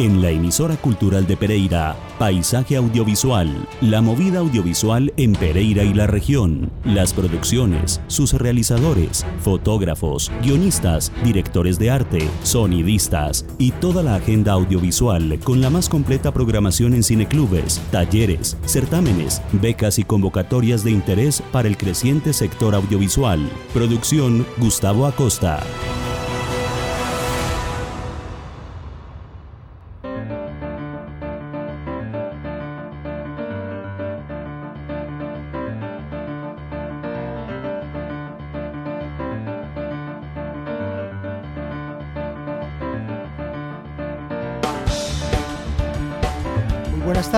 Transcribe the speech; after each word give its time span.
en 0.00 0.22
la 0.22 0.30
emisora 0.30 0.76
cultural 0.76 1.26
de 1.26 1.36
Pereira, 1.36 1.94
Paisaje 2.18 2.76
Audiovisual, 2.76 3.68
la 3.82 4.00
movida 4.00 4.38
audiovisual 4.38 5.12
en 5.18 5.34
Pereira 5.34 5.82
y 5.82 5.92
la 5.92 6.06
región, 6.06 6.72
las 6.86 7.12
producciones, 7.12 8.00
sus 8.06 8.32
realizadores, 8.32 9.26
fotógrafos, 9.42 10.32
guionistas, 10.42 11.12
directores 11.22 11.78
de 11.78 11.90
arte, 11.90 12.26
sonidistas 12.44 13.44
y 13.58 13.72
toda 13.72 14.02
la 14.02 14.14
agenda 14.14 14.52
audiovisual 14.52 15.38
con 15.44 15.60
la 15.60 15.68
más 15.68 15.90
completa 15.90 16.32
programación 16.32 16.94
en 16.94 17.02
cineclubes, 17.02 17.78
talleres, 17.90 18.56
certámenes, 18.64 19.42
becas 19.52 19.98
y 19.98 20.04
convocatorias 20.04 20.82
de 20.82 20.92
interés 20.92 21.42
para 21.52 21.68
el 21.68 21.76
creciente 21.76 22.32
sector 22.32 22.74
audiovisual. 22.74 23.50
Producción 23.74 24.46
Gustavo 24.56 25.04
Acosta. 25.04 25.60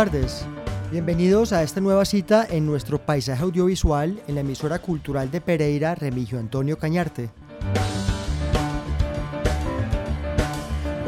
Tardes. 0.05 0.45
Bienvenidos 0.91 1.53
a 1.53 1.63
esta 1.63 1.81
nueva 1.81 2.05
cita 2.05 2.45
en 2.51 2.67
nuestro 2.67 2.99
paisaje 2.99 3.41
audiovisual 3.45 4.21
en 4.27 4.35
la 4.35 4.41
emisora 4.41 4.81
cultural 4.81 5.31
de 5.31 5.41
Pereira, 5.41 5.95
Remigio 5.95 6.41
Antonio 6.41 6.77
Cañarte. 6.77 7.31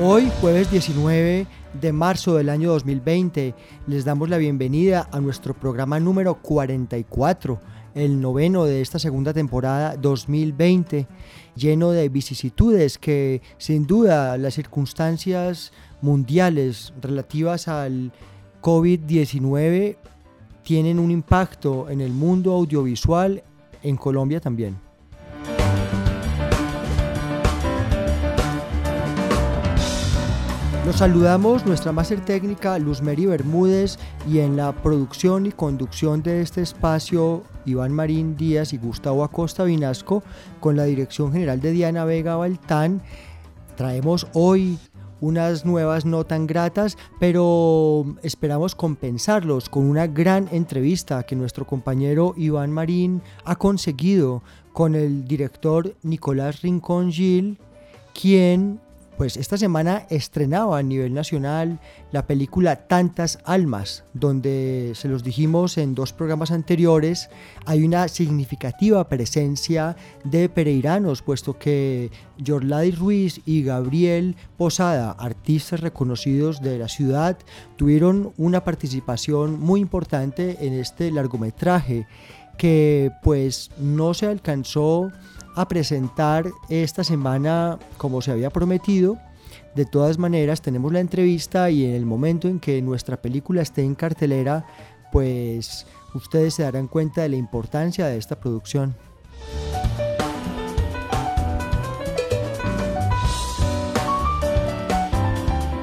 Hoy, 0.00 0.30
jueves 0.40 0.70
19 0.70 1.48
de 1.72 1.92
marzo 1.92 2.36
del 2.36 2.48
año 2.48 2.70
2020, 2.70 3.56
les 3.88 4.04
damos 4.04 4.28
la 4.28 4.38
bienvenida 4.38 5.08
a 5.10 5.18
nuestro 5.18 5.54
programa 5.54 5.98
número 5.98 6.40
44, 6.40 7.58
el 7.96 8.20
noveno 8.20 8.64
de 8.64 8.80
esta 8.80 9.00
segunda 9.00 9.32
temporada 9.32 9.96
2020, 9.96 11.08
lleno 11.56 11.90
de 11.90 12.08
vicisitudes 12.08 12.98
que 12.98 13.42
sin 13.58 13.88
duda 13.88 14.38
las 14.38 14.54
circunstancias 14.54 15.72
mundiales 16.00 16.92
relativas 17.02 17.66
al 17.66 18.12
COVID-19 18.64 19.96
tienen 20.62 20.98
un 20.98 21.10
impacto 21.10 21.90
en 21.90 22.00
el 22.00 22.12
mundo 22.12 22.54
audiovisual, 22.54 23.44
en 23.82 23.96
Colombia 23.98 24.40
también. 24.40 24.78
Los 30.86 30.96
saludamos 30.96 31.66
nuestra 31.66 31.92
máster 31.92 32.24
técnica 32.24 32.78
Luz 32.78 33.02
Mary 33.02 33.26
Bermúdez 33.26 33.98
y 34.26 34.38
en 34.38 34.56
la 34.56 34.72
producción 34.72 35.44
y 35.44 35.52
conducción 35.52 36.22
de 36.22 36.40
este 36.40 36.62
espacio 36.62 37.42
Iván 37.66 37.92
Marín 37.92 38.34
Díaz 38.34 38.72
y 38.72 38.78
Gustavo 38.78 39.24
Acosta 39.24 39.64
Vinasco 39.64 40.22
con 40.60 40.74
la 40.74 40.84
dirección 40.84 41.32
general 41.34 41.60
de 41.60 41.72
Diana 41.72 42.06
Vega 42.06 42.36
Baltán. 42.36 43.02
Traemos 43.76 44.26
hoy 44.32 44.78
unas 45.24 45.64
nuevas 45.64 46.04
no 46.04 46.24
tan 46.24 46.46
gratas, 46.46 46.98
pero 47.18 48.04
esperamos 48.22 48.74
compensarlos 48.74 49.68
con 49.68 49.86
una 49.86 50.06
gran 50.06 50.48
entrevista 50.52 51.22
que 51.22 51.36
nuestro 51.36 51.66
compañero 51.66 52.34
Iván 52.36 52.70
Marín 52.70 53.22
ha 53.44 53.56
conseguido 53.56 54.42
con 54.72 54.94
el 54.94 55.26
director 55.26 55.94
Nicolás 56.02 56.60
Rincón 56.62 57.10
Gil, 57.10 57.58
quien 58.12 58.80
pues 59.16 59.36
esta 59.36 59.56
semana 59.56 60.06
estrenaba 60.10 60.78
a 60.78 60.82
nivel 60.82 61.14
nacional 61.14 61.80
la 62.12 62.26
película 62.26 62.86
Tantas 62.86 63.38
Almas, 63.44 64.04
donde 64.12 64.92
se 64.94 65.08
los 65.08 65.22
dijimos 65.22 65.78
en 65.78 65.94
dos 65.94 66.12
programas 66.12 66.50
anteriores, 66.50 67.30
hay 67.66 67.84
una 67.84 68.08
significativa 68.08 69.08
presencia 69.08 69.96
de 70.24 70.48
pereiranos, 70.48 71.22
puesto 71.22 71.58
que 71.58 72.10
Yorladi 72.38 72.90
Ruiz 72.92 73.40
y 73.46 73.62
Gabriel 73.62 74.36
Posada, 74.56 75.12
artistas 75.12 75.80
reconocidos 75.80 76.60
de 76.60 76.78
la 76.78 76.88
ciudad, 76.88 77.38
tuvieron 77.76 78.32
una 78.36 78.64
participación 78.64 79.60
muy 79.60 79.80
importante 79.80 80.58
en 80.60 80.74
este 80.74 81.10
largometraje 81.10 82.06
que 82.56 83.10
pues 83.22 83.70
no 83.78 84.14
se 84.14 84.26
alcanzó 84.26 85.10
a 85.54 85.68
presentar 85.68 86.46
esta 86.68 87.04
semana 87.04 87.78
como 87.96 88.20
se 88.20 88.32
había 88.32 88.50
prometido. 88.50 89.18
De 89.74 89.84
todas 89.84 90.18
maneras, 90.18 90.62
tenemos 90.62 90.92
la 90.92 91.00
entrevista 91.00 91.70
y 91.70 91.84
en 91.84 91.94
el 91.94 92.06
momento 92.06 92.48
en 92.48 92.60
que 92.60 92.80
nuestra 92.82 93.20
película 93.20 93.62
esté 93.62 93.82
en 93.82 93.94
cartelera, 93.94 94.66
pues 95.12 95.86
ustedes 96.14 96.54
se 96.54 96.62
darán 96.62 96.88
cuenta 96.88 97.22
de 97.22 97.28
la 97.30 97.36
importancia 97.36 98.06
de 98.06 98.18
esta 98.18 98.38
producción. 98.38 98.94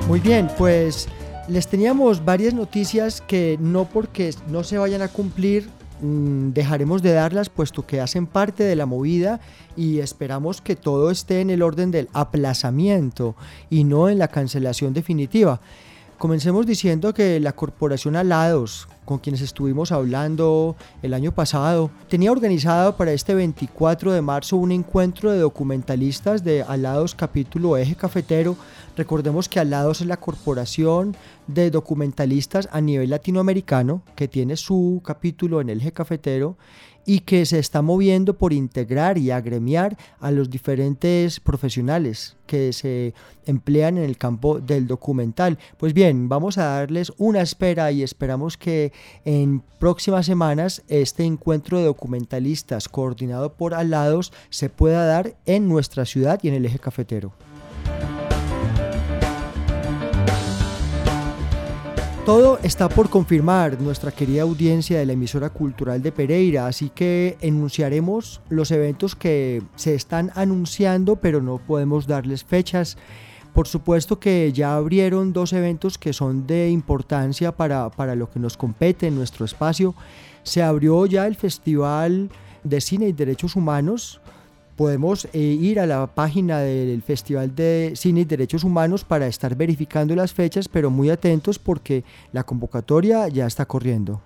Muy 0.08 0.20
bien, 0.20 0.50
pues 0.58 1.08
les 1.48 1.68
teníamos 1.68 2.24
varias 2.24 2.54
noticias 2.54 3.22
que 3.22 3.58
no 3.60 3.86
porque 3.86 4.34
no 4.48 4.64
se 4.64 4.78
vayan 4.78 5.02
a 5.02 5.08
cumplir 5.08 5.70
dejaremos 6.02 7.02
de 7.02 7.14
darlas 7.14 7.50
puesto 7.50 7.86
que 7.86 8.02
hacen 8.02 8.26
parte 8.26 8.64
de 8.64 8.76
la 8.76 8.86
movida 8.86 9.40
y 9.76 10.00
esperamos 10.00 10.62
que 10.62 10.76
todo 10.76 11.12
esté 11.12 11.42
en 11.42 11.50
el 11.50 11.62
orden 11.62 11.92
del 11.92 12.10
aplazamiento 12.14 13.36
y 13.70 13.84
no 13.84 14.10
en 14.10 14.18
la 14.18 14.28
cancelación 14.28 14.94
definitiva. 14.94 15.62
Comencemos 16.22 16.68
diciendo 16.68 17.16
que 17.16 17.40
la 17.40 17.54
corporación 17.54 18.16
Alados, 18.16 18.88
con 19.06 19.18
quienes 19.18 19.42
estuvimos 19.42 19.92
hablando 19.92 20.76
el 21.02 21.16
año 21.16 21.32
pasado, 21.32 21.90
tenía 22.10 22.32
organizado 22.32 22.96
para 22.96 23.12
este 23.12 23.34
24 23.34 24.12
de 24.12 24.22
marzo 24.22 24.58
un 24.58 24.72
encuentro 24.72 25.32
de 25.32 25.40
documentalistas 25.40 26.44
de 26.44 26.62
Alados 26.62 27.16
capítulo 27.16 27.76
Eje 27.76 27.96
Cafetero. 27.96 28.56
Recordemos 28.98 29.48
que 29.48 29.60
Alados 29.60 30.02
es 30.02 30.08
la 30.08 30.18
corporación 30.18 31.16
de 31.48 31.72
documentalistas 31.72 32.68
a 32.72 32.82
nivel 32.82 33.10
latinoamericano 33.10 34.04
que 34.16 34.28
tiene 34.28 34.58
su 34.58 35.02
capítulo 35.04 35.62
en 35.62 35.70
el 35.70 35.80
Eje 35.80 35.94
Cafetero 35.94 36.58
y 37.06 37.22
que 37.22 37.46
se 37.46 37.58
está 37.58 37.82
moviendo 37.82 38.38
por 38.38 38.54
integrar 38.54 39.18
y 39.18 39.32
agremiar 39.32 39.98
a 40.20 40.30
los 40.30 40.50
diferentes 40.50 41.40
profesionales 41.40 42.38
que 42.46 42.74
se 42.74 43.14
emplean 43.46 43.98
en 43.98 44.04
el 44.04 44.18
campo 44.18 44.60
del 44.60 44.88
documental. 44.88 45.58
Pues 45.78 45.94
bien, 45.94 46.30
vamos 46.30 46.58
a 46.58 46.66
darles 46.66 47.12
una 47.18 47.42
espera 47.42 47.92
y 47.92 48.04
esperamos 48.04 48.58
que 48.58 48.92
en 49.26 49.64
próximas 49.80 50.26
semanas 50.26 50.84
este 50.90 51.24
encuentro 51.24 51.80
de 51.80 51.86
documentalistas 51.86 52.88
coordinado 52.88 53.54
por 53.54 53.74
Alados 53.74 54.32
se 54.50 54.70
pueda 54.70 55.06
dar 55.06 55.36
en 55.46 55.68
nuestra 55.68 56.06
ciudad 56.06 56.40
y 56.44 56.50
en 56.50 56.56
el 56.56 56.66
eje 56.66 56.78
cafetero. 56.78 57.34
Todo 62.26 62.60
está 62.62 62.88
por 62.88 63.10
confirmar 63.10 63.82
nuestra 63.82 64.12
querida 64.12 64.44
audiencia 64.44 65.00
de 65.00 65.08
la 65.08 65.14
emisora 65.14 65.50
cultural 65.50 66.04
de 66.04 66.12
Pereira, 66.12 66.68
así 66.68 66.92
que 66.94 67.36
enunciaremos 67.42 68.42
los 68.48 68.70
eventos 68.70 69.16
que 69.16 69.64
se 69.76 69.96
están 69.96 70.32
anunciando, 70.36 71.16
pero 71.16 71.42
no 71.42 71.58
podemos 71.58 72.06
darles 72.06 72.44
fechas. 72.44 72.96
Por 73.56 73.68
supuesto 73.68 74.20
que 74.20 74.54
ya 74.54 74.76
abrieron 74.76 75.34
dos 75.34 75.52
eventos 75.52 75.98
que 75.98 76.14
son 76.14 76.46
de 76.46 76.70
importancia 76.70 77.54
para, 77.54 77.90
para 77.90 78.14
lo 78.14 78.30
que 78.30 78.40
nos 78.40 78.56
compete 78.56 79.08
en 79.08 79.16
nuestro 79.16 79.44
espacio. 79.44 79.96
Se 80.44 80.62
abrió 80.62 81.08
ya 81.08 81.26
el 81.26 81.36
Festival 81.36 82.30
de 82.64 82.82
Cine 82.82 83.08
y 83.08 83.14
Derechos 83.14 83.56
Humanos, 83.56 84.21
podemos 84.76 85.28
eh, 85.34 85.40
ir 85.40 85.80
a 85.80 85.86
la 85.86 86.08
página 86.08 86.60
del 86.60 87.02
Festival 87.02 87.56
de 87.56 87.94
Cine 87.96 88.22
y 88.22 88.26
Derechos 88.26 88.64
Humanos 88.64 89.04
para 89.04 89.28
estar 89.28 89.56
verificando 89.56 90.16
las 90.16 90.34
fechas, 90.34 90.68
pero 90.68 90.90
muy 90.90 91.10
atentos 91.10 91.60
porque 91.60 92.04
la 92.32 92.44
convocatoria 92.44 93.28
ya 93.28 93.48
está 93.48 93.66
corriendo. 93.66 94.22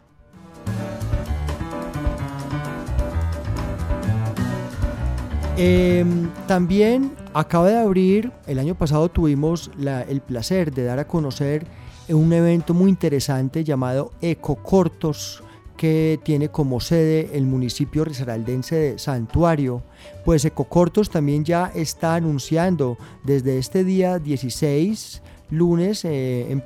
Em, 5.58 6.30
también 6.48 7.14
acaba 7.34 7.70
de 7.70 7.78
abrir, 7.78 8.32
el 8.46 8.60
año 8.60 8.76
pasado 8.76 9.08
tuvimos 9.08 9.72
el 10.10 10.20
placer 10.20 10.74
de 10.74 10.84
dar 10.84 11.00
a 11.00 11.08
conocer 11.08 11.66
un 12.10 12.34
evento 12.34 12.74
muy 12.74 12.90
interesante 12.90 13.64
llamado 13.64 14.12
Eco 14.22 14.56
Cortos 14.58 15.45
que 15.78 16.20
tiene 16.24 16.50
como 16.50 16.80
sede 16.80 17.32
el 17.34 17.46
municipio 17.46 18.06
risaraldense 18.06 18.76
de 18.76 19.00
Santuario, 19.00 19.84
pues 20.24 20.46
Ecocortos 20.46 21.10
también 21.10 21.44
ya 21.44 21.72
está 21.76 22.16
anunciando 22.16 22.98
desde 23.24 23.58
este 23.58 23.84
día 23.84 24.20
16, 24.20 25.22
lunes, 25.50 26.06
eh, 26.06 26.52
em, 26.52 26.62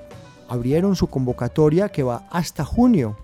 abrieron 0.47 0.95
su 0.95 1.07
convocatoria 1.07 1.89
que 1.89 2.03
va 2.03 2.27
hasta 2.31 2.63
junio. 2.65 3.17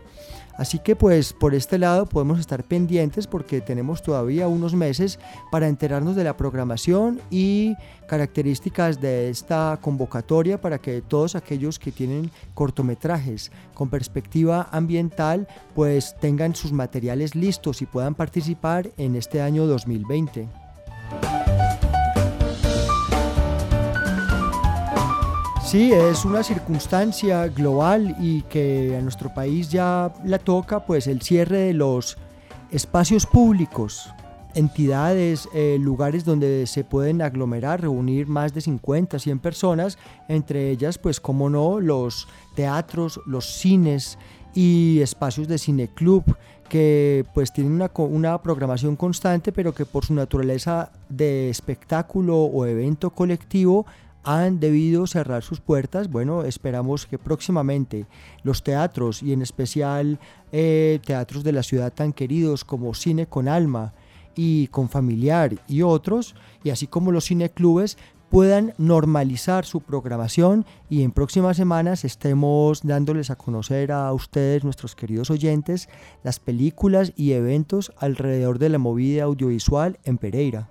Así 0.58 0.80
que 0.80 0.96
pues 0.96 1.34
por 1.34 1.54
este 1.54 1.78
lado 1.78 2.06
podemos 2.06 2.40
estar 2.40 2.64
pendientes 2.64 3.28
porque 3.28 3.62
tenemos 3.62 4.02
todavía 4.02 4.48
unos 4.48 4.74
meses 4.74 5.20
para 5.52 5.68
enterarnos 5.68 6.16
de 6.16 6.24
la 6.24 6.38
programación 6.38 7.20
y 7.30 7.76
características 8.08 9.02
de 9.02 9.30
esta 9.30 9.78
convocatoria 9.82 10.62
para 10.62 10.80
que 10.80 11.02
todos 11.02 11.36
aquellos 11.36 11.80
que 11.80 11.92
tienen 11.92 12.32
cortometrajes 12.54 13.52
con 13.74 13.90
perspectiva 13.90 14.70
ambiental 14.72 15.48
pues 15.74 16.16
tengan 16.22 16.56
sus 16.56 16.72
materiales 16.72 17.36
listos 17.36 17.82
y 17.82 17.86
puedan 17.86 18.16
participar 18.16 18.92
en 18.98 19.16
este 19.16 19.42
año 19.42 19.66
2020. 19.68 20.65
Sí, 25.66 25.92
es 25.92 26.26
una 26.26 26.44
circunstancia 26.44 27.48
global 27.48 28.16
y 28.20 28.44
que 28.44 28.96
a 28.96 29.02
nuestro 29.02 29.34
país 29.34 29.72
ya 29.72 30.14
la 30.24 30.38
toca 30.38 30.86
pues 30.86 31.08
el 31.08 31.24
cierre 31.24 31.58
de 31.58 31.74
los 31.74 32.18
espacios 32.70 33.26
públicos, 33.26 34.14
entidades, 34.54 35.50
eh, 35.56 35.78
lugares 35.80 36.24
donde 36.24 36.68
se 36.68 36.84
pueden 36.84 37.24
aglomerar, 37.24 37.82
reunir 37.82 38.28
más 38.28 38.54
de 38.54 38.62
50, 38.62 39.18
100 39.18 39.40
personas, 39.40 39.98
entre 40.28 40.70
ellas 40.70 41.00
pues 41.00 41.20
como 41.20 41.50
no 41.50 41.80
los 41.80 42.28
teatros, 42.56 43.20
los 43.26 43.46
cines 43.46 44.20
y 44.54 45.00
espacios 45.02 45.48
de 45.48 45.58
cineclub 45.58 46.24
que 46.70 47.26
pues 47.34 47.52
tienen 47.52 47.74
una, 47.74 47.92
una 47.98 48.42
programación 48.42 48.96
constante 48.96 49.52
pero 49.52 49.74
que 49.74 49.86
por 49.88 50.06
su 50.06 50.14
naturaleza 50.14 50.92
de 51.10 51.50
espectáculo 51.50 52.38
o 52.38 52.68
evento 52.68 53.10
colectivo 53.10 53.88
han 54.26 54.60
debido 54.60 55.08
cerrar 55.08 55.44
sus 55.44 55.62
puertas. 55.62 56.10
Bueno, 56.10 56.44
esperamos 56.44 57.06
que 57.06 57.18
próximamente 57.18 58.08
los 58.44 58.64
teatros 58.64 59.24
y 59.24 59.32
en 59.32 59.42
especial 59.42 60.20
eh, 60.52 61.00
teatros 61.06 61.44
de 61.44 61.52
la 61.54 61.64
ciudad 61.64 61.94
tan 61.94 62.12
queridos 62.12 62.66
como 62.66 62.94
Cine 62.94 63.28
con 63.28 63.48
Alma 63.48 63.94
y 64.36 64.68
con 64.68 64.90
Familiar 64.90 65.56
y 65.68 65.84
otros, 65.84 66.36
y 66.64 66.72
así 66.72 66.88
como 66.88 67.12
los 67.12 67.26
cineclubes, 67.26 67.98
puedan 68.30 68.74
normalizar 68.78 69.66
su 69.66 69.82
programación 69.82 70.66
y 70.90 71.04
en 71.04 71.12
próximas 71.12 71.56
semanas 71.56 72.04
estemos 72.04 72.82
dándoles 72.84 73.30
a 73.30 73.36
conocer 73.36 73.92
a 73.92 74.12
ustedes, 74.12 74.64
nuestros 74.64 74.96
queridos 74.96 75.30
oyentes, 75.30 75.88
las 76.24 76.40
películas 76.40 77.14
y 77.16 77.34
eventos 77.34 77.94
alrededor 77.98 78.60
de 78.60 78.70
la 78.70 78.80
movida 78.80 79.24
audiovisual 79.24 80.00
en 80.04 80.18
Pereira. 80.18 80.70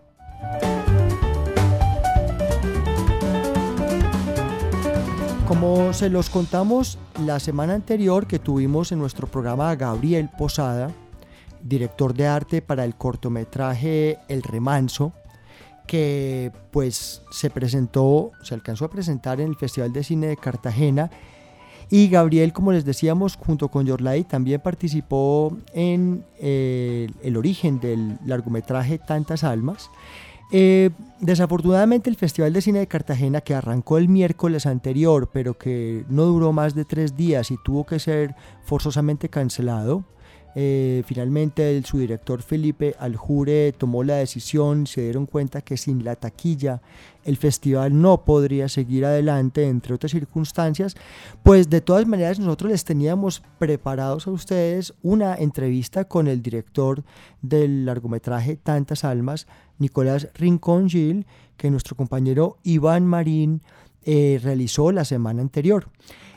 Como 5.46 5.93
se 5.93 6.08
los 6.08 6.31
contamos 6.31 6.99
la 7.20 7.38
semana 7.38 7.75
anterior 7.75 8.26
que 8.26 8.38
tuvimos 8.38 8.93
en 8.93 8.99
nuestro 8.99 9.26
programa 9.26 9.70
a 9.70 9.76
Gabriel 9.76 10.31
Posada, 10.38 10.91
director 11.62 12.14
de 12.14 12.26
arte 12.26 12.62
para 12.62 12.85
el 12.85 12.94
cortometraje 12.94 14.19
El 14.29 14.43
Remanso, 14.43 15.12
que 15.87 16.50
pues 16.70 17.23
se 17.31 17.50
presentó, 17.50 18.32
se 18.43 18.55
alcanzó 18.55 18.87
a 18.87 18.91
presentar 18.91 19.38
en 19.38 19.49
el 19.49 19.56
Festival 19.56 19.93
de 19.93 20.02
Cine 20.02 20.29
de 20.29 20.38
Cartagena. 20.38 21.11
Y 21.90 22.08
Gabriel, 22.08 22.55
como 22.55 22.73
les 22.73 22.87
decíamos, 22.87 23.37
junto 23.37 23.69
con 23.69 23.85
Yorlai 23.85 24.25
también 24.25 24.62
participó 24.62 25.55
en 25.75 26.25
eh, 26.40 27.06
el 27.23 27.37
origen 27.37 27.81
del 27.81 28.19
largometraje 28.25 28.97
Tantas 28.97 29.44
Almas 29.44 29.90
eh, 30.52 30.91
desafortunadamente 31.20 32.11
el 32.11 32.17
Festival 32.17 32.52
de 32.52 32.62
Cine 32.62 32.79
de 32.81 32.87
Cartagena, 32.87 33.41
que 33.41 33.55
arrancó 33.55 33.99
el 33.99 34.08
miércoles 34.08 34.67
anterior, 34.67 35.31
pero 35.32 35.56
que 35.58 36.05
no 36.08 36.25
duró 36.25 36.52
más 36.52 36.75
de 36.75 36.85
tres 36.85 37.17
días 37.17 37.50
y 37.50 37.56
tuvo 37.64 37.85
que 37.85 37.99
ser 37.99 38.35
forzosamente 38.64 39.29
cancelado, 39.29 40.05
eh, 40.54 41.02
finalmente 41.06 41.76
el, 41.76 41.84
su 41.84 41.98
director 41.98 42.42
Felipe 42.42 42.94
Aljure 42.98 43.72
tomó 43.72 44.04
la 44.04 44.16
decisión, 44.16 44.86
se 44.86 45.02
dieron 45.02 45.26
cuenta 45.26 45.62
que 45.62 45.76
sin 45.76 46.04
la 46.04 46.14
taquilla 46.16 46.80
el 47.24 47.36
festival 47.36 48.00
no 48.00 48.24
podría 48.24 48.68
seguir 48.68 49.04
adelante, 49.04 49.66
entre 49.66 49.94
otras 49.94 50.12
circunstancias, 50.12 50.94
pues 51.42 51.70
de 51.70 51.80
todas 51.80 52.06
maneras 52.06 52.38
nosotros 52.38 52.70
les 52.70 52.84
teníamos 52.84 53.42
preparados 53.58 54.26
a 54.26 54.30
ustedes 54.30 54.94
una 55.02 55.34
entrevista 55.34 56.04
con 56.04 56.28
el 56.28 56.42
director 56.42 57.02
del 57.42 57.84
largometraje 57.86 58.56
Tantas 58.56 59.04
Almas, 59.04 59.46
Nicolás 59.78 60.28
Rincón 60.34 60.88
Gil, 60.88 61.26
que 61.56 61.70
nuestro 61.70 61.96
compañero 61.96 62.58
Iván 62.62 63.06
Marín 63.06 63.62
eh, 64.04 64.38
realizó 64.42 64.92
la 64.92 65.04
semana 65.04 65.40
anterior. 65.40 65.88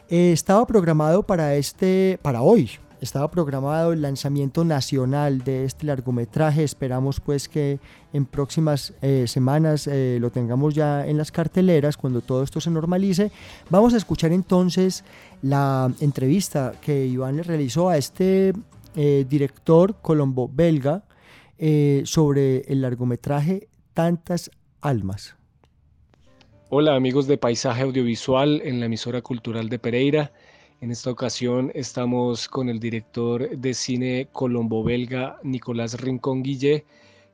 Eh, 0.09 0.31
estaba 0.31 0.65
programado 0.65 1.23
para 1.23 1.55
este, 1.55 2.17
para 2.21 2.41
hoy, 2.41 2.71
estaba 3.01 3.29
programado 3.29 3.93
el 3.93 4.01
lanzamiento 4.01 4.63
nacional 4.63 5.39
de 5.43 5.65
este 5.65 5.85
largometraje. 5.85 6.63
Esperamos 6.63 7.19
pues 7.19 7.47
que 7.47 7.79
en 8.13 8.25
próximas 8.25 8.93
eh, 9.01 9.25
semanas 9.27 9.87
eh, 9.87 10.17
lo 10.19 10.31
tengamos 10.31 10.73
ya 10.73 11.05
en 11.05 11.17
las 11.17 11.31
carteleras 11.31 11.97
cuando 11.97 12.21
todo 12.21 12.43
esto 12.43 12.59
se 12.59 12.69
normalice. 12.69 13.31
Vamos 13.69 13.93
a 13.93 13.97
escuchar 13.97 14.31
entonces 14.31 15.03
la 15.41 15.91
entrevista 15.99 16.73
que 16.81 17.05
Iván 17.05 17.37
le 17.37 17.43
realizó 17.43 17.89
a 17.89 17.97
este 17.97 18.53
eh, 18.95 19.25
director 19.29 19.95
colombo-belga 20.01 21.03
sobre 22.03 22.59
el 22.67 22.83
largometraje 22.83 23.67
Tantas 23.95 24.51
Almas. 24.79 25.35
Hola 26.69 26.95
amigos 26.95 27.25
de 27.25 27.39
Paisaje 27.39 27.81
Audiovisual 27.81 28.61
en 28.63 28.79
la 28.79 28.85
emisora 28.85 29.23
cultural 29.23 29.67
de 29.67 29.79
Pereira. 29.79 30.31
En 30.79 30.91
esta 30.91 31.09
ocasión 31.09 31.71
estamos 31.73 32.47
con 32.47 32.69
el 32.69 32.79
director 32.79 33.49
de 33.49 33.73
cine 33.73 34.27
colombo-belga 34.31 35.39
Nicolás 35.41 35.99
Rincón 35.99 36.43
Guillé, 36.43 36.85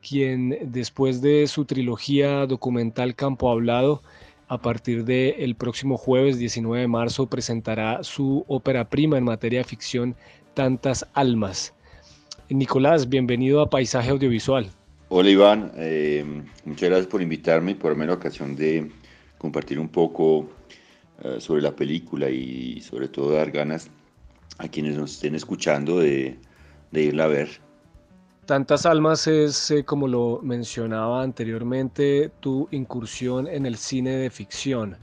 quien 0.02 0.58
después 0.72 1.22
de 1.22 1.46
su 1.48 1.66
trilogía 1.66 2.46
documental 2.46 3.16
Campo 3.16 3.52
Hablado, 3.52 4.02
a 4.48 4.60
partir 4.60 5.04
del 5.04 5.56
próximo 5.56 5.98
jueves 5.98 6.40
19 6.40 6.84
de 6.84 6.88
marzo 6.88 7.28
presentará 7.28 8.02
su 8.04 8.46
ópera 8.48 8.90
prima 8.90 9.18
en 9.18 9.26
materia 9.26 9.60
de 9.60 9.66
ficción 9.66 10.16
Tantas 10.54 11.06
Almas. 11.14 11.74
Nicolás, 12.50 13.10
bienvenido 13.10 13.60
a 13.60 13.70
Paisaje 13.70 14.12
Audiovisual. 14.12 14.70
Hola 15.10 15.30
Iván, 15.30 15.72
eh, 15.76 16.24
muchas 16.64 16.90
gracias 16.90 17.08
por 17.08 17.22
invitarme 17.22 17.72
y 17.72 17.76
por 17.76 17.92
darme 17.92 18.06
la 18.06 18.14
ocasión 18.14 18.56
de 18.56 18.90
compartir 19.38 19.80
un 19.80 19.90
poco 19.90 20.50
eh, 21.22 21.40
sobre 21.40 21.62
la 21.62 21.76
película 21.76 22.30
y 22.30 22.82
sobre 22.82 23.08
todo 23.08 23.32
dar 23.32 23.52
ganas 23.52 23.90
a 24.58 24.68
quienes 24.68 24.98
nos 24.98 25.14
estén 25.14 25.36
escuchando 25.36 26.00
de, 26.00 26.38
irla 26.92 27.26
a 27.26 27.28
ver. 27.28 27.50
Tantas 28.46 28.86
Almas 28.86 29.28
es, 29.28 29.72
eh, 29.72 29.86
como 29.86 30.08
lo 30.08 30.40
mencionaba 30.44 31.24
anteriormente, 31.24 32.32
tu 32.40 32.68
incursión 32.72 33.48
en 33.48 33.66
el 33.66 33.78
cine 33.78 34.18
de 34.18 34.30
ficción, 34.30 34.98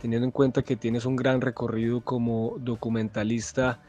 teniendo 0.00 0.24
en 0.24 0.30
cuenta 0.30 0.62
que 0.62 0.76
tienes 0.76 1.04
un 1.04 1.16
gran 1.16 1.40
recorrido 1.40 2.00
como 2.00 2.56
documentalista. 2.58 3.80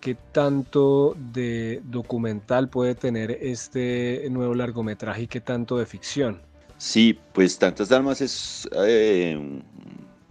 ¿Qué 0.00 0.16
tanto 0.32 1.14
de 1.32 1.82
documental 1.84 2.68
puede 2.68 2.94
tener 2.94 3.30
este 3.30 4.26
nuevo 4.30 4.54
largometraje 4.54 5.22
y 5.22 5.26
qué 5.26 5.40
tanto 5.40 5.76
de 5.76 5.86
ficción? 5.86 6.40
Sí, 6.78 7.18
pues 7.32 7.58
Tantas 7.58 7.90
Almas 7.90 8.20
es 8.20 8.68
eh, 8.72 9.60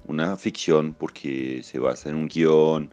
una 0.08 0.36
ficción 0.38 0.94
porque 0.94 1.62
se 1.64 1.80
basa 1.80 2.10
en 2.10 2.16
un 2.16 2.28
guion, 2.28 2.92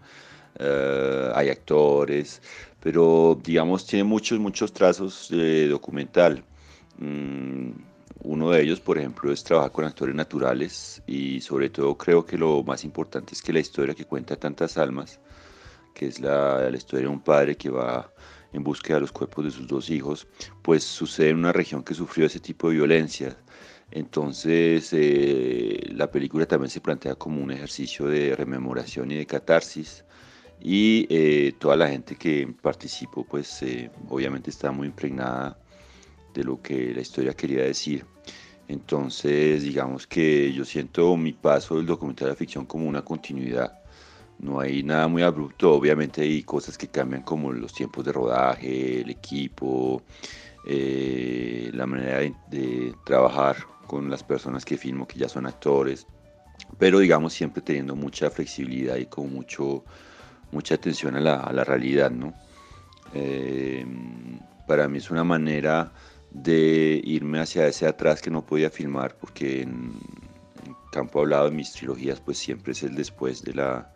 eh, 0.59 1.31
hay 1.35 1.49
actores, 1.49 2.41
pero 2.81 3.41
digamos 3.43 3.87
tiene 3.87 4.05
muchos, 4.05 4.39
muchos 4.39 4.73
trazos 4.73 5.29
de 5.31 5.69
documental. 5.69 6.45
Mm, 6.99 7.71
uno 8.25 8.51
de 8.51 8.63
ellos, 8.63 8.81
por 8.81 8.99
ejemplo, 8.99 9.33
es 9.33 9.45
trabajar 9.45 9.73
con 9.73 9.85
actores 9.85 10.15
naturales 10.15 11.03
y 11.07 11.41
sobre 11.41 11.69
todo 11.71 11.97
creo 11.97 12.25
que 12.25 12.39
lo 12.39 12.63
más 12.63 12.85
importante 12.85 13.35
es 13.35 13.43
que 13.43 13.53
la 13.53 13.61
historia 13.61 13.95
que 13.95 14.07
cuenta 14.07 14.37
tantas 14.37 14.79
almas, 14.79 15.21
que 15.95 16.07
es 16.07 16.21
la, 16.21 16.71
la 16.71 16.77
historia 16.77 17.07
de 17.07 17.13
un 17.13 17.21
padre 17.21 17.57
que 17.57 17.71
va 17.71 18.11
en 18.53 18.63
búsqueda 18.63 18.97
de 18.97 19.03
los 19.03 19.13
cuerpos 19.13 19.45
de 19.45 19.51
sus 19.51 19.67
dos 19.67 19.91
hijos, 19.91 20.27
pues 20.63 20.85
sucede 20.85 21.31
en 21.31 21.39
una 21.39 21.53
región 21.53 21.83
que 21.83 21.93
sufrió 21.95 22.27
ese 22.27 22.41
tipo 22.41 22.69
de 22.69 22.77
violencia, 22.77 23.37
entonces, 23.91 24.91
eh, 24.93 25.81
la 25.93 26.11
película 26.11 26.47
también 26.47 26.71
se 26.71 26.81
plantea 26.81 27.15
como 27.15 27.43
un 27.43 27.51
ejercicio 27.51 28.07
de 28.07 28.35
rememoración 28.35 29.11
y 29.11 29.17
de 29.17 29.27
catarsis. 29.27 30.05
Y 30.61 31.07
eh, 31.11 31.53
toda 31.59 31.77
la 31.77 31.89
gente 31.89 32.17
que 32.17 32.53
participó, 32.63 33.25
pues 33.25 33.63
eh, 33.63 33.91
obviamente 34.09 34.51
está 34.51 34.73
muy 34.73 34.89
impregnada 34.89 35.59
de 36.33 36.45
lo 36.45 36.61
que 36.61 36.93
la 36.95 37.01
historia 37.03 37.35
quería 37.35 37.63
decir. 37.63 38.05
Entonces, 38.69 39.63
digamos 39.63 40.07
que 40.07 40.53
yo 40.53 40.65
siento 40.65 41.17
mi 41.17 41.33
paso 41.33 41.77
del 41.77 41.87
documental 41.87 42.29
a 42.29 42.31
la 42.31 42.37
ficción 42.37 42.67
como 42.67 42.89
una 42.89 43.03
continuidad. 43.03 43.79
No 44.39 44.59
hay 44.59 44.83
nada 44.83 45.07
muy 45.07 45.23
abrupto, 45.23 45.73
obviamente 45.73 46.23
hay 46.23 46.43
cosas 46.43 46.77
que 46.77 46.89
cambian 46.89 47.23
como 47.23 47.53
los 47.53 47.73
tiempos 47.73 48.05
de 48.05 48.13
rodaje, 48.13 49.03
el 49.03 49.11
equipo, 49.11 50.03
la 50.67 51.87
manera 51.87 52.21
de 52.49 52.95
trabajar 53.05 53.57
con 53.87 54.11
las 54.11 54.23
personas 54.23 54.65
que 54.65 54.79
filmo 54.79 55.07
que 55.07 55.19
ya 55.19 55.29
son 55.29 55.47
actores, 55.47 56.07
pero 56.79 56.99
digamos 56.99 57.33
siempre 57.33 57.63
teniendo 57.63 57.95
mucha 57.95 58.31
flexibilidad 58.31 58.97
y 58.97 59.07
con 59.07 59.33
mucho, 59.33 59.85
mucha 60.53 60.77
atención 60.77 61.17
a 61.17 61.21
la, 61.21 61.41
a 61.41 61.53
la 61.53 61.65
realidad, 61.65 62.11
¿no? 62.11 62.35
Eh, 63.13 63.87
para 64.67 64.89
mí 64.89 64.99
es 64.99 65.11
una 65.11 65.25
manera 65.25 65.93
de 66.31 67.01
irme 67.05 67.39
hacia 67.41 67.67
ese 67.67 67.87
atrás 67.87 68.21
que 68.21 68.31
no 68.31 68.45
podía 68.45 68.71
filmar 68.71 69.17
porque 69.17 69.63
en, 69.63 69.93
campo 70.91 71.21
hablado 71.21 71.51
de 71.51 71.57
mis 71.57 71.73
trilogías 71.73 72.21
pues 72.21 72.39
siempre 72.39 72.73
es 72.73 72.83
el 72.85 72.95
después 72.95 73.43
de 73.43 73.55
la 73.55 73.91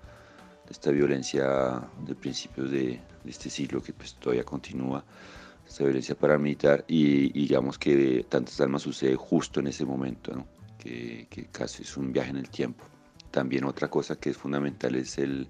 esta 0.69 0.91
violencia 0.91 1.81
de 2.05 2.15
principios 2.15 2.71
de, 2.71 3.01
este 3.25 3.51
siglo 3.51 3.83
que 3.83 3.93
pues 3.93 4.15
todavía 4.15 4.45
continúa 4.45 5.05
esta 5.69 5.85
violencia 5.85 6.15
paramilitar 6.15 6.85
y, 6.89 7.31
digamos 7.33 7.79
que 7.79 8.25
tantas 8.29 8.61
almas 8.61 8.83
sucede 8.83 9.17
justo 9.17 9.61
en 9.61 9.67
ese 9.67 9.85
momento 9.85 10.47
que, 10.79 11.29
casi 11.53 11.83
es 11.83 11.97
un 11.97 12.13
viaje 12.13 12.31
en 12.31 12.39
el 12.39 12.49
tiempo. 12.49 12.85
También 13.31 13.65
otra 13.65 13.89
cosa 13.89 14.17
que 14.17 14.31
es 14.31 14.37
fundamental 14.37 14.95
es 14.95 15.19
el, 15.19 15.47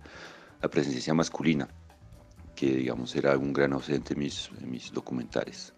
la 0.60 0.68
presencia 0.68 1.14
masculina 1.14 1.68
que 2.56 2.74
digamos 2.74 3.14
era 3.14 3.38
un 3.38 3.52
gran 3.52 3.72
ausente 3.72 4.14
en 4.14 4.18
mis, 4.18 4.50
en 4.60 4.70
mis 4.72 4.92
documentales. 4.92 5.72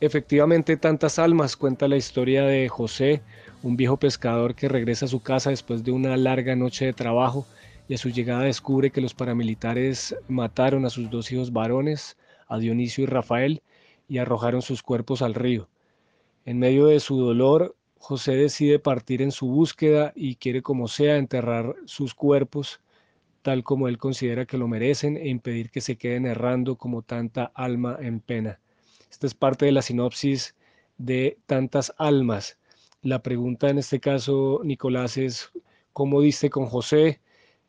Efectivamente, 0.00 0.76
tantas 0.76 1.18
almas 1.18 1.56
cuenta 1.56 1.88
la 1.88 1.96
historia 1.96 2.44
de 2.44 2.68
José, 2.68 3.22
un 3.62 3.78
viejo 3.78 3.96
pescador 3.96 4.54
que 4.54 4.68
regresa 4.68 5.06
a 5.06 5.08
su 5.08 5.22
casa 5.22 5.48
después 5.48 5.82
de 5.82 5.92
una 5.92 6.14
larga 6.18 6.54
noche 6.54 6.84
de 6.84 6.92
trabajo 6.92 7.46
y 7.88 7.94
a 7.94 7.98
su 7.98 8.10
llegada 8.10 8.42
descubre 8.42 8.90
que 8.90 9.00
los 9.00 9.14
paramilitares 9.14 10.14
mataron 10.28 10.84
a 10.84 10.90
sus 10.90 11.08
dos 11.08 11.32
hijos 11.32 11.50
varones, 11.50 12.18
a 12.46 12.58
Dionisio 12.58 13.04
y 13.04 13.06
Rafael, 13.06 13.62
y 14.08 14.18
arrojaron 14.18 14.62
sus 14.62 14.82
cuerpos 14.82 15.22
al 15.22 15.34
río. 15.34 15.68
En 16.44 16.58
medio 16.58 16.86
de 16.86 17.00
su 17.00 17.18
dolor, 17.18 17.76
José 17.98 18.36
decide 18.36 18.78
partir 18.78 19.22
en 19.22 19.32
su 19.32 19.48
búsqueda 19.48 20.12
y 20.14 20.36
quiere 20.36 20.62
como 20.62 20.86
sea 20.86 21.16
enterrar 21.16 21.74
sus 21.86 22.14
cuerpos 22.14 22.80
tal 23.46 23.62
como 23.62 23.86
él 23.86 23.96
considera 23.96 24.44
que 24.44 24.58
lo 24.58 24.66
merecen 24.66 25.16
e 25.16 25.28
impedir 25.28 25.70
que 25.70 25.80
se 25.80 25.94
queden 25.94 26.26
errando 26.26 26.74
como 26.74 27.02
tanta 27.02 27.52
alma 27.54 27.96
en 28.00 28.18
pena. 28.18 28.58
Esta 29.08 29.28
es 29.28 29.34
parte 29.34 29.66
de 29.66 29.70
la 29.70 29.82
sinopsis 29.82 30.56
de 30.98 31.38
tantas 31.46 31.94
almas. 31.96 32.58
La 33.02 33.22
pregunta 33.22 33.68
en 33.70 33.78
este 33.78 34.00
caso, 34.00 34.62
Nicolás, 34.64 35.16
es 35.16 35.52
¿cómo 35.92 36.22
diste 36.22 36.50
con 36.50 36.66
José? 36.66 37.20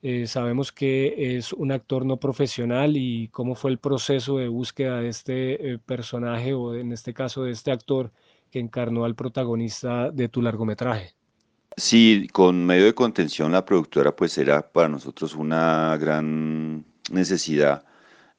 Eh, 0.10 0.26
sabemos 0.26 0.72
que 0.72 1.36
es 1.36 1.52
un 1.52 1.70
actor 1.74 2.06
no 2.06 2.16
profesional 2.16 2.96
y 2.96 3.28
cómo 3.28 3.56
fue 3.56 3.72
el 3.72 3.78
proceso 3.78 4.38
de 4.38 4.48
búsqueda 4.48 5.02
de 5.02 5.10
este 5.10 5.74
eh, 5.74 5.80
personaje 5.80 6.54
o 6.54 6.74
en 6.76 6.94
este 6.94 7.14
caso 7.14 7.44
de 7.44 7.52
este 7.52 7.72
actor 7.72 8.14
que 8.50 8.60
encarnó 8.60 9.04
al 9.04 9.16
protagonista 9.16 10.10
de 10.10 10.30
tu 10.30 10.42
largometraje. 10.42 11.14
Sí, 11.76 12.30
con 12.32 12.66
medio 12.66 12.86
de 12.86 12.94
contención 12.94 13.52
la 13.52 13.66
productora 13.66 14.16
pues 14.16 14.38
era 14.38 14.72
para 14.72 14.88
nosotros 14.88 15.36
una 15.36 15.98
gran 15.98 16.86
necesidad 17.12 17.84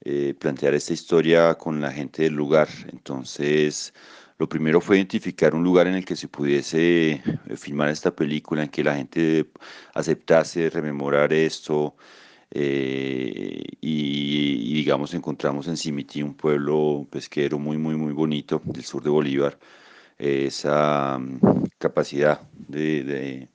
eh, 0.00 0.32
plantear 0.38 0.72
esta 0.72 0.94
historia 0.94 1.54
con 1.56 1.82
la 1.82 1.92
gente 1.92 2.22
del 2.22 2.32
lugar. 2.32 2.68
Entonces, 2.90 3.92
lo 4.38 4.48
primero 4.48 4.80
fue 4.80 4.96
identificar 4.96 5.54
un 5.54 5.64
lugar 5.64 5.86
en 5.86 5.94
el 5.96 6.04
que 6.04 6.16
se 6.16 6.28
pudiese 6.28 7.12
eh, 7.12 7.22
filmar 7.56 7.90
esta 7.90 8.14
película, 8.14 8.62
en 8.62 8.68
que 8.70 8.84
la 8.84 8.96
gente 8.96 9.50
aceptase 9.94 10.70
rememorar 10.70 11.32
esto. 11.32 11.96
Eh, 12.50 13.62
y, 13.80 14.74
digamos 14.74 15.12
encontramos 15.12 15.68
en 15.68 15.76
Simití 15.76 16.22
un 16.22 16.34
pueblo 16.34 17.06
pesquero 17.10 17.58
muy 17.58 17.76
muy 17.76 17.94
muy 17.96 18.12
bonito 18.14 18.62
del 18.64 18.84
sur 18.84 19.02
de 19.02 19.10
Bolívar 19.10 19.58
esa 20.18 21.18
mm, 21.18 21.40
capacidad 21.78 22.40
de 22.68 23.48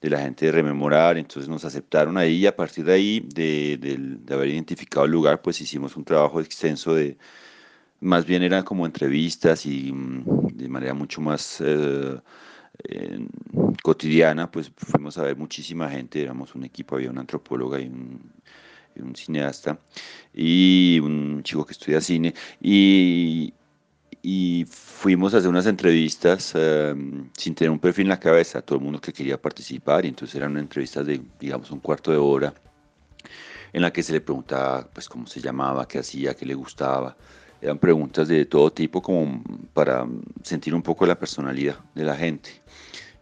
de 0.00 0.10
la 0.10 0.20
gente 0.20 0.46
de 0.46 0.52
rememorar, 0.52 1.18
entonces 1.18 1.48
nos 1.48 1.64
aceptaron 1.64 2.16
ahí 2.18 2.36
y 2.36 2.46
a 2.46 2.54
partir 2.54 2.84
de 2.84 2.92
ahí, 2.92 3.20
de, 3.20 4.18
haber 4.30 4.48
identificado 4.48 5.06
el 5.06 5.12
lugar, 5.12 5.42
pues 5.42 5.60
hicimos 5.60 5.96
un 5.96 6.04
trabajo 6.04 6.40
extenso 6.40 6.94
de, 6.94 7.18
más 8.00 8.24
bien 8.26 8.42
eran 8.42 8.64
como 8.64 8.86
entrevistas 8.86 9.66
y 9.66 9.92
mm, 9.92 10.48
de 10.54 10.68
manera 10.68 10.94
mucho 10.94 11.20
más 11.20 11.60
eh, 11.60 12.18
cotidiana, 13.82 14.50
pues 14.50 14.70
fuimos 14.76 15.18
a 15.18 15.22
ver 15.22 15.36
muchísima 15.36 15.90
gente, 15.90 16.22
éramos 16.22 16.54
un 16.54 16.64
equipo, 16.64 16.96
había 16.96 17.10
una 17.10 17.22
antropóloga 17.22 17.80
y 17.80 17.86
un, 17.86 18.32
y 18.94 19.00
un 19.00 19.14
cineasta 19.16 19.78
y 20.34 21.00
un 21.02 21.42
chico 21.42 21.64
que 21.66 21.72
estudia 21.72 22.00
cine 22.00 22.34
y, 22.60 23.52
y 24.22 24.64
fuimos 24.68 25.34
a 25.34 25.38
hacer 25.38 25.48
unas 25.48 25.66
entrevistas 25.66 26.54
em, 26.54 27.30
sin 27.36 27.54
tener 27.54 27.70
un 27.70 27.78
perfil 27.78 28.04
en 28.04 28.10
la 28.10 28.20
cabeza, 28.20 28.62
todo 28.62 28.78
el 28.78 28.84
mundo 28.84 29.00
que 29.00 29.12
quería 29.12 29.40
participar, 29.40 30.04
y 30.04 30.08
entonces 30.08 30.36
eran 30.36 30.56
entrevistas 30.56 31.06
de, 31.06 31.20
digamos, 31.40 31.70
un 31.70 31.80
cuarto 31.80 32.10
de 32.10 32.18
hora, 32.18 32.52
en 33.72 33.82
la 33.82 33.92
que 33.92 34.02
se 34.02 34.12
le 34.12 34.20
preguntaba, 34.20 34.88
pues, 34.92 35.08
cómo 35.08 35.26
se 35.26 35.40
llamaba, 35.40 35.86
qué 35.86 35.98
hacía, 35.98 36.34
qué 36.34 36.46
le 36.46 36.54
gustaba. 36.54 37.16
Eran 37.60 37.78
preguntas 37.78 38.28
de 38.28 38.46
todo 38.46 38.72
tipo, 38.72 39.02
como 39.02 39.42
para 39.72 40.06
sentir 40.42 40.74
un 40.74 40.82
poco 40.82 41.06
la 41.06 41.18
personalidad 41.18 41.78
de 41.94 42.04
la 42.04 42.16
gente. 42.16 42.50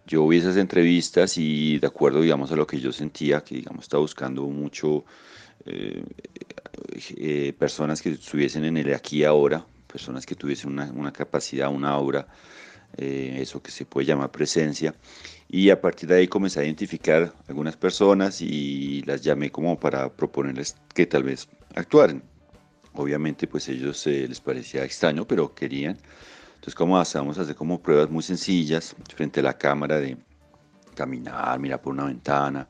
Yo 0.07 0.27
vi 0.29 0.39
esas 0.39 0.57
entrevistas 0.57 1.37
y 1.39 1.79
de 1.79 1.87
acuerdo, 1.87 2.21
digamos, 2.21 2.53
a 2.53 2.57
lo 2.57 2.67
que 2.67 2.79
yo 2.79 2.93
sentía, 2.93 3.43
que, 3.43 3.57
digamos, 3.57 3.85
estaba 3.85 4.03
buscando 4.03 4.43
mucho 4.43 5.05
eh, 5.65 6.05
eh, 7.17 7.53
personas 7.59 8.01
que 8.01 8.11
estuviesen 8.11 8.65
en 8.65 8.77
el 8.77 8.95
aquí 8.95 9.25
ahora, 9.25 9.67
personas 9.87 10.25
que 10.27 10.35
tuviesen 10.35 10.71
una, 10.71 10.93
una 10.93 11.13
capacidad, 11.13 11.73
una 11.73 11.91
aura, 11.91 12.29
eh, 12.97 13.39
eso 13.41 13.63
que 13.63 13.71
se 13.71 13.85
puede 13.85 14.07
llamar 14.07 14.31
presencia. 14.31 14.95
Y 15.49 15.71
a 15.71 15.81
partir 15.81 16.09
de 16.09 16.17
ahí 16.17 16.29
comencé 16.29 16.61
a 16.61 16.65
identificar 16.65 17.33
algunas 17.49 17.77
personas 17.77 18.41
y 18.41 19.03
las 19.07 19.23
llamé 19.23 19.51
como 19.51 19.79
para 19.79 20.09
proponerles 20.09 20.77
que 20.95 21.07
tal 21.07 21.25
vez 21.25 21.49
actuaran. 21.75 22.23
Obviamente 22.97 23.47
pues 23.47 23.69
ellos 23.69 24.07
eh, 24.07 24.27
les 24.29 24.41
parecía 24.41 24.85
extraño, 24.85 25.27
pero 25.27 25.55
querían. 25.55 25.99
Entonces 26.55 26.75
como 26.75 26.99
a 26.99 27.03
hacer 27.03 27.55
como 27.55 27.81
pruebas 27.81 28.11
muy 28.11 28.23
sencillas 28.23 28.97
frente 29.15 29.41
a 29.41 29.45
la 29.45 29.57
cámara 29.57 30.01
de 30.01 30.17
caminar, 30.95 31.59
mirar 31.61 31.81
por 31.81 31.93
una 31.93 32.07
ventana, 32.07 32.69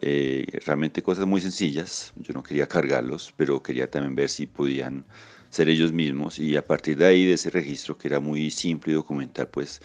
eh, 0.00 0.46
realmente 0.64 1.02
cosas 1.02 1.26
muy 1.26 1.40
sencillas. 1.40 2.12
Yo 2.16 2.32
no 2.34 2.42
quería 2.42 2.66
cargarlos, 2.66 3.32
pero 3.36 3.62
quería 3.62 3.90
también 3.90 4.14
ver 4.14 4.28
si 4.28 4.46
podían 4.46 5.04
ser 5.50 5.68
ellos 5.68 5.92
mismos 5.92 6.38
y 6.38 6.56
a 6.56 6.66
partir 6.66 6.96
de 6.96 7.06
ahí, 7.06 7.24
de 7.26 7.34
ese 7.34 7.50
registro 7.50 7.96
que 7.96 8.08
era 8.08 8.20
muy 8.20 8.50
simple 8.50 8.92
y 8.92 8.96
documental, 8.96 9.48
pues 9.48 9.80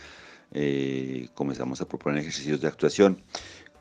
eh, 0.52 1.30
comenzamos 1.34 1.82
a 1.82 1.88
proponer 1.88 2.20
ejercicios 2.20 2.62
de 2.62 2.68
actuación. 2.68 3.22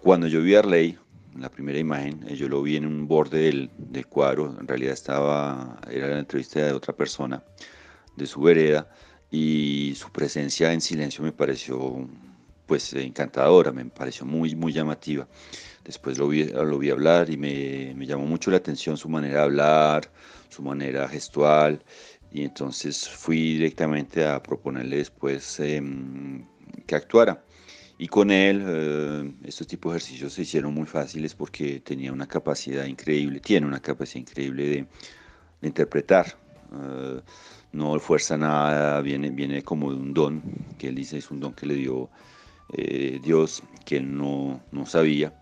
Cuando 0.01 0.27
yo 0.27 0.43
vi 0.43 0.55
a 0.55 0.61
Arley, 0.61 0.99
la 1.39 1.51
primera 1.51 1.79
imagen, 1.79 2.25
eh, 2.29 2.37
yo 2.37 2.49
lo 2.49 2.63
vi 2.63 2.77
en 2.77 2.87
un 2.87 3.07
borde 3.07 3.41
del, 3.43 4.07
cuadro, 4.07 4.57
en 4.59 4.67
realidad 4.67 4.93
estaba, 4.93 5.81
era 5.91 6.09
la 6.09 6.19
entrevista 6.19 6.61
de 6.61 6.73
otra 6.73 6.95
persona 6.95 7.43
de 8.17 8.27
su 8.27 8.41
vereda 8.41 8.89
y 9.31 9.95
su 9.97 10.11
presencia 10.11 10.73
en 10.73 10.81
silencio 10.81 11.25
me 11.25 11.33
pareció 11.33 12.07
pues 12.67 12.93
encantadora, 12.95 13.73
me 13.73 13.85
pareció 13.87 14.25
muy, 14.25 14.55
muy 14.55 14.73
llamativa. 14.73 15.27
Después 15.85 16.19
lo 16.19 16.29
vi, 16.29 16.45
lo 16.45 16.79
vi 16.79 16.91
hablar 16.91 17.29
y 17.29 17.37
me, 17.37 17.93
me 17.97 18.07
llamó 18.07 18.25
mucho 18.25 18.51
la 18.51 18.59
atención 18.59 18.97
su 18.97 19.09
manera 19.09 19.39
de 19.39 19.43
hablar, 19.45 20.11
su 20.49 20.63
manera 20.63 21.09
gestual 21.09 21.83
y 22.33 22.45
entonces 22.45 23.09
fui 23.09 23.55
directamente 23.55 24.25
a 24.27 24.43
proponerle 24.43 24.99
después 24.99 25.61
em, 25.61 26.47
que 26.87 26.95
actuara. 26.95 27.45
Y 28.03 28.09
con 28.09 28.33
él 28.33 28.65
eh, 28.67 29.33
estos 29.45 29.69
tipos 29.69 29.93
de 29.93 29.99
ejercicios 29.99 30.33
se 30.33 30.43
hicieron 30.43 30.75
muy 30.75 30.87
fáciles 30.87 31.37
porque 31.37 31.79
tenía 31.79 32.13
una 32.13 32.27
capacidad 32.27 32.85
increíble, 32.85 33.39
tiene 33.39 33.65
una 33.65 33.79
capacidad 33.79 34.23
increíble 34.23 34.87
de, 35.61 35.69
interpretar. 35.69 36.37
Uh, 36.73 37.21
no 37.71 37.97
fuerza 38.01 38.37
nada, 38.37 39.01
viene, 39.03 39.31
viene 39.31 39.63
como 39.63 39.93
de 39.93 39.99
un 39.99 40.13
don, 40.13 40.43
que 40.79 40.89
él 40.89 40.97
dice 40.97 41.19
es 41.19 41.31
un 41.31 41.39
don 41.39 41.53
que 41.53 41.65
le 41.65 41.77
dio 41.77 42.11
eh, 42.73 43.21
Dios, 43.23 43.63
que 43.85 43.99
él 43.99 44.17
no, 44.17 44.61
no 44.73 44.85
sabía. 44.85 45.33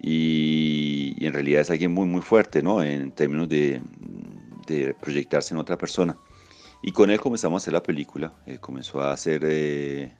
Y, 0.00 1.12
y, 1.18 1.26
en 1.26 1.32
realidad 1.32 1.62
es 1.62 1.70
alguien 1.70 1.92
muy, 1.92 2.06
muy 2.06 2.22
fuerte, 2.22 2.62
¿no? 2.62 2.84
En 2.84 3.10
términos 3.10 3.48
de, 3.48 3.82
de 4.68 4.94
proyectarse 4.94 5.54
en 5.54 5.58
otra 5.58 5.76
persona. 5.76 6.16
Y 6.82 6.92
con 6.92 7.10
él 7.10 7.18
comenzamos 7.18 7.60
a 7.60 7.64
hacer 7.64 7.72
la 7.72 7.82
película, 7.82 8.32
eh, 8.46 8.58
comenzó 8.58 9.00
a 9.00 9.12
hacer, 9.12 9.42
eh, 9.44 10.12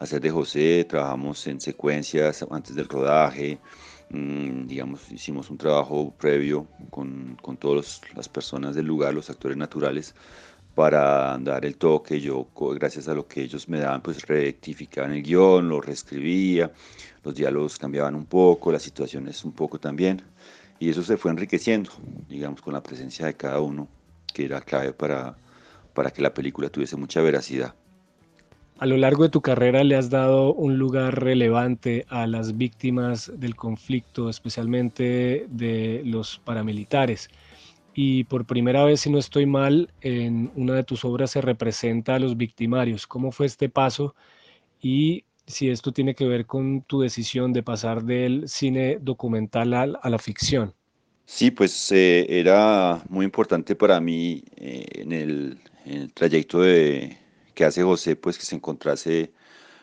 hacer 0.00 0.20
de 0.20 0.30
José, 0.30 0.84
trabajamos 0.88 1.46
en 1.46 1.60
secuencias 1.60 2.44
antes 2.50 2.74
del 2.74 2.88
rodaje, 2.88 3.58
mm, 4.10 4.66
digamos, 4.66 5.10
hicimos 5.12 5.50
un 5.50 5.58
trabajo 5.58 6.12
previo 6.18 6.66
con, 6.90 7.36
con 7.40 7.56
todas 7.56 8.00
las 8.16 8.28
personas 8.28 8.74
del 8.74 8.86
lugar, 8.86 9.14
los 9.14 9.30
actores 9.30 9.56
naturales, 9.56 10.14
para 10.74 11.38
dar 11.38 11.64
el 11.64 11.76
toque. 11.76 12.20
Yo, 12.20 12.48
gracias 12.74 13.08
a 13.08 13.14
lo 13.14 13.26
que 13.28 13.42
ellos 13.42 13.68
me 13.68 13.78
daban, 13.78 14.02
pues 14.02 14.26
rectificaba 14.26 15.14
el 15.14 15.22
guion, 15.22 15.68
lo 15.68 15.80
reescribía, 15.80 16.72
los 17.22 17.34
diálogos 17.34 17.78
cambiaban 17.78 18.14
un 18.16 18.26
poco, 18.26 18.72
las 18.72 18.82
situaciones 18.82 19.44
un 19.44 19.52
poco 19.52 19.78
también 19.78 20.22
y 20.80 20.88
eso 20.88 21.02
se 21.02 21.18
fue 21.18 21.30
enriqueciendo, 21.30 21.90
digamos, 22.28 22.62
con 22.62 22.72
la 22.72 22.82
presencia 22.82 23.26
de 23.26 23.34
cada 23.34 23.60
uno, 23.60 23.86
que 24.32 24.46
era 24.46 24.62
clave 24.62 24.94
para, 24.94 25.36
para 25.94 26.10
que 26.10 26.22
la 26.22 26.32
película 26.32 26.70
tuviese 26.70 26.96
mucha 26.96 27.20
veracidad. 27.20 27.74
A 28.80 28.86
lo 28.86 28.96
largo 28.96 29.24
de 29.24 29.28
tu 29.28 29.42
carrera 29.42 29.84
le 29.84 29.94
has 29.94 30.08
dado 30.08 30.54
un 30.54 30.78
lugar 30.78 31.22
relevante 31.22 32.06
a 32.08 32.26
las 32.26 32.56
víctimas 32.56 33.30
del 33.36 33.54
conflicto, 33.54 34.30
especialmente 34.30 35.44
de 35.50 36.00
los 36.06 36.38
paramilitares. 36.38 37.28
y 37.94 38.24
por 38.24 38.46
primera 38.46 38.82
vez, 38.84 39.02
si 39.02 39.10
no 39.10 39.18
estoy 39.18 39.44
mal, 39.44 39.92
en 40.00 40.50
una 40.56 40.72
de 40.74 40.84
tus 40.84 41.04
obras 41.04 41.32
se 41.32 41.42
representa 41.42 42.14
a 42.14 42.18
los 42.18 42.38
victimarios. 42.38 43.06
¿Cómo 43.06 43.32
fue 43.32 43.44
este 43.44 43.68
paso? 43.68 44.14
Y 44.80 45.24
si 45.46 45.68
esto 45.68 45.92
tiene 45.92 46.14
que 46.14 46.24
ver 46.24 46.46
con 46.46 46.80
tu 46.80 47.02
decisión 47.02 47.52
de 47.52 47.62
pasar 47.62 48.02
del 48.04 48.48
cine 48.48 48.98
documental 49.02 49.74
a, 49.74 50.08
la 50.08 50.18
ficción. 50.18 50.72
Sí, 51.26 51.50
pues 51.50 51.92
eh, 51.92 52.26
era 52.30 53.02
muy 53.10 53.26
importante 53.26 53.74
para 53.76 54.00
mí 54.00 54.42
eh, 54.56 54.86
en, 54.94 55.12
el, 55.12 55.58
trayecto 56.14 56.62
de, 56.62 57.19
que 57.60 57.66
hace 57.66 57.82
José, 57.82 58.16
pues 58.16 58.38
que 58.38 58.46
se 58.46 58.56
encontrase 58.56 59.34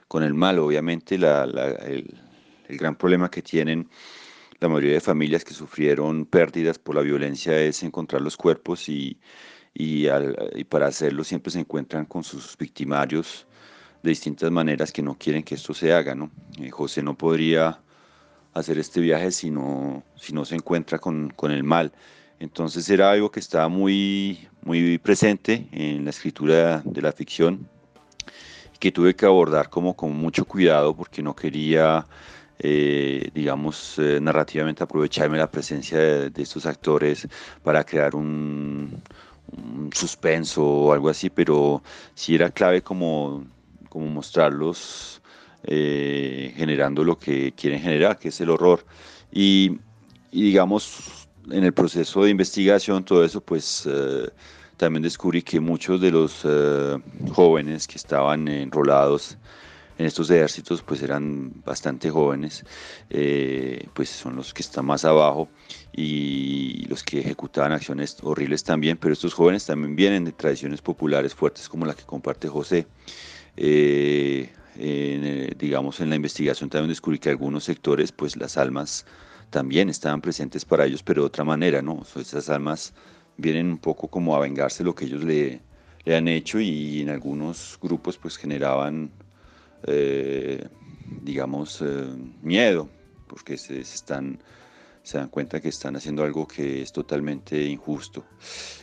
con 0.08 0.24
el 0.24 0.34
mal. 0.34 0.58
Obviamente 0.58 1.14
el, 1.14 1.24
el, 1.26 2.78
gran 2.80 2.96
problema 2.96 3.30
que 3.30 3.44
tienen 3.44 3.88
la 4.60 4.68
mayoría 4.68 4.94
de 4.94 5.00
familias 5.00 5.46
que 5.46 5.54
sufrieron 5.54 6.26
pérdidas 6.26 6.80
por 6.80 6.96
la 6.96 7.02
violencia 7.02 7.56
es 7.56 7.84
encontrar 7.84 8.24
los 8.24 8.36
cuerpos 8.36 8.90
y, 8.90 9.20
y, 9.76 10.08
y 10.56 10.64
para 10.64 10.88
hacerlo 10.88 11.24
siempre 11.24 11.52
se 11.52 11.60
encuentran 11.60 12.06
con 12.06 12.24
sus 12.24 12.58
victimarios 12.58 13.46
de 14.02 14.10
distintas 14.10 14.50
maneras 14.50 14.92
que 14.92 15.04
no 15.04 15.16
quieren 15.16 15.44
que 15.44 15.54
esto 15.54 15.76
se 15.76 15.94
haga. 15.94 16.16
¿no? 16.16 16.32
Eh, 16.58 16.72
José 16.72 17.04
no 17.04 17.16
podría 17.16 17.80
hacer 18.56 18.80
este 18.80 19.02
viaje 19.02 19.30
si 19.30 19.52
no, 19.52 20.04
si 20.16 20.34
no 20.34 20.46
se 20.46 20.56
encuentra 20.56 20.98
con, 20.98 21.30
con, 21.36 21.52
el 21.52 21.64
mal. 21.64 21.92
Entonces 22.40 22.90
era 22.90 23.12
algo 23.12 23.32
que 23.32 23.40
estaba 23.40 23.68
muy, 23.68 24.48
muy 24.62 24.98
presente 24.98 25.68
en 25.72 26.06
la 26.06 26.12
escritura 26.12 26.82
de 26.86 27.02
la 27.02 27.12
ficción, 27.12 27.68
que 28.80 28.92
tuve 28.92 29.16
que 29.16 29.26
abordar 29.26 29.70
como 29.70 29.96
con 29.96 30.16
mucho 30.16 30.46
cuidado 30.46 30.96
porque 30.96 31.24
no 31.24 31.36
quería, 31.36 32.06
eh, 32.60 33.30
digamos, 33.34 33.98
eh, 33.98 34.20
narrativamente 34.22 34.84
aprovecharme 34.84 35.38
la 35.38 35.50
presencia 35.50 35.98
de, 35.98 36.42
estos 36.42 36.66
actores 36.66 37.28
para 37.64 37.84
crear 37.84 38.16
un, 38.16 39.02
un 39.52 39.90
suspenso 39.94 40.64
o 40.64 40.94
algo 40.94 41.10
así, 41.10 41.30
pero 41.30 41.82
sí 42.14 42.36
era 42.36 42.52
clave 42.52 42.82
como 42.84 43.46
como 43.98 44.08
mostrarlos 44.08 45.22
eh, 45.64 46.54
generando 46.56 47.04
lo 47.04 47.18
que 47.18 47.52
quieren 47.54 47.82
generar, 47.82 48.20
que 48.20 48.30
es 48.30 48.40
el 48.42 48.50
horror. 48.50 48.86
Y, 49.32 49.80
digamos, 50.32 51.17
en 51.52 51.64
el 51.64 51.74
proceso 51.74 52.24
de 52.24 52.30
investigación, 52.30 53.04
todo 53.04 53.24
eso, 53.24 53.42
pues 53.42 53.88
eh, 53.90 54.30
también 54.78 55.04
descubrí 55.04 55.42
que 55.42 55.60
muchos 55.60 56.00
de 56.02 56.12
los 56.12 56.42
eh, 56.44 56.98
jóvenes 57.32 57.88
que 57.88 57.98
estaban 57.98 58.48
enrolados 58.48 59.38
en 59.98 60.06
estos 60.06 60.30
ejércitos, 60.30 60.84
pues 60.84 61.02
eran 61.02 61.52
bastante 61.66 62.12
jóvenes, 62.12 62.64
pues 63.96 64.10
son 64.10 64.36
los 64.36 64.54
que 64.54 64.62
están 64.62 64.86
más 64.86 65.04
abajo 65.06 65.50
y 65.92 66.86
los 66.88 67.02
que 67.02 67.20
ejecutaban 67.20 67.72
acciones 67.72 68.16
horribles 68.22 68.64
también, 68.64 68.98
pero 68.98 69.14
estos 69.14 69.34
jóvenes 69.34 69.66
también 69.66 69.96
vienen 69.96 70.24
de 70.24 70.34
tradiciones 70.34 70.82
populares 70.84 71.34
fuertes 71.34 71.68
como 71.68 71.88
la 71.88 71.96
que 71.96 72.04
comparte 72.04 72.48
José. 72.48 72.86
Eh, 73.58 74.52
eh, 74.78 75.54
digamos, 75.58 76.00
en 76.00 76.12
la 76.12 76.16
investigación 76.16 76.70
también 76.70 76.90
descubrí 76.90 77.18
que 77.18 77.30
algunos 77.30 77.64
sectores, 77.64 78.12
pues 78.12 78.38
las 78.38 78.58
almas 78.58 79.06
también 79.50 79.90
estaban 79.90 80.22
presentes 80.22 80.66
para 80.66 80.86
ellos, 80.86 81.04
pero 81.04 81.22
de 81.22 81.28
otra 81.28 81.44
manera, 81.44 81.82
¿no? 81.82 82.04
esas 82.16 82.50
almas 82.50 82.94
vienen 83.38 83.68
un 83.68 83.78
poco 83.78 84.08
como 84.08 84.36
a 84.36 84.40
vengarse 84.40 84.84
lo 84.84 84.96
que 84.96 85.06
ellos 85.06 85.24
le, 85.24 85.62
le 86.06 86.16
han 86.16 86.28
hecho 86.28 86.60
y 86.60 87.02
en 87.02 87.10
algunos 87.10 87.78
grupos 87.82 88.18
pues 88.18 88.38
generaban, 88.38 89.12
eh, 89.84 90.68
digamos, 91.22 91.84
miedo, 92.42 92.90
porque 93.28 93.58
se 93.58 93.80
están 93.80 94.40
se 95.08 95.18
dan 95.18 95.30
cuenta 95.30 95.62
que 95.62 95.70
están 95.70 95.96
haciendo 95.96 96.22
algo 96.22 96.46
que 96.46 96.82
es 96.82 96.92
totalmente 96.92 97.64
injusto. 97.64 98.26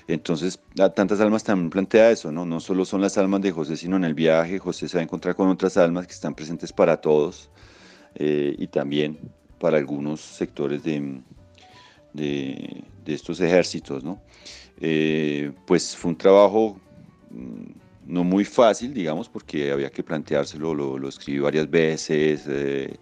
Entonces, 0.09 0.59
tantas 0.95 1.21
almas 1.21 1.45
también 1.45 1.69
plantea 1.69 2.11
eso, 2.11 2.33
¿no? 2.33 2.47
No 2.47 2.61
solo 2.61 2.87
son 2.87 3.03
las 3.03 3.19
almas 3.19 3.43
de 3.43 3.53
José, 3.53 3.77
sino 3.77 3.97
en 3.97 4.05
el 4.05 4.15
viaje 4.15 4.59
José 4.59 4.89
se 4.89 4.97
va 4.97 5.01
a 5.01 5.05
encontrar 5.05 5.37
con 5.37 5.49
otras 5.49 5.77
almas 5.77 6.07
que 6.07 6.15
están 6.15 6.35
presentes 6.35 6.73
para 6.73 6.99
todos 6.99 7.51
eh, 8.15 8.55
y 8.59 8.69
también 8.69 9.19
para 9.65 9.79
algunos 9.79 10.21
sectores 10.21 10.83
de, 10.83 11.23
de, 12.13 12.85
estos 13.07 13.41
ejércitos, 13.41 14.05
¿no? 14.05 14.21
Eh, 14.79 15.53
pues 15.67 15.97
fue 15.97 16.11
un 16.11 16.19
trabajo 16.19 16.79
mm, 17.31 18.13
no 18.13 18.25
muy 18.25 18.45
fácil, 18.45 18.93
digamos, 18.93 19.31
porque 19.31 19.73
había 19.73 19.89
que 19.89 20.03
planteárselo, 20.03 20.75
lo, 20.75 21.09
escribí 21.09 21.39
varias 21.39 21.71
veces. 21.71 22.45
Eh, 22.47 22.95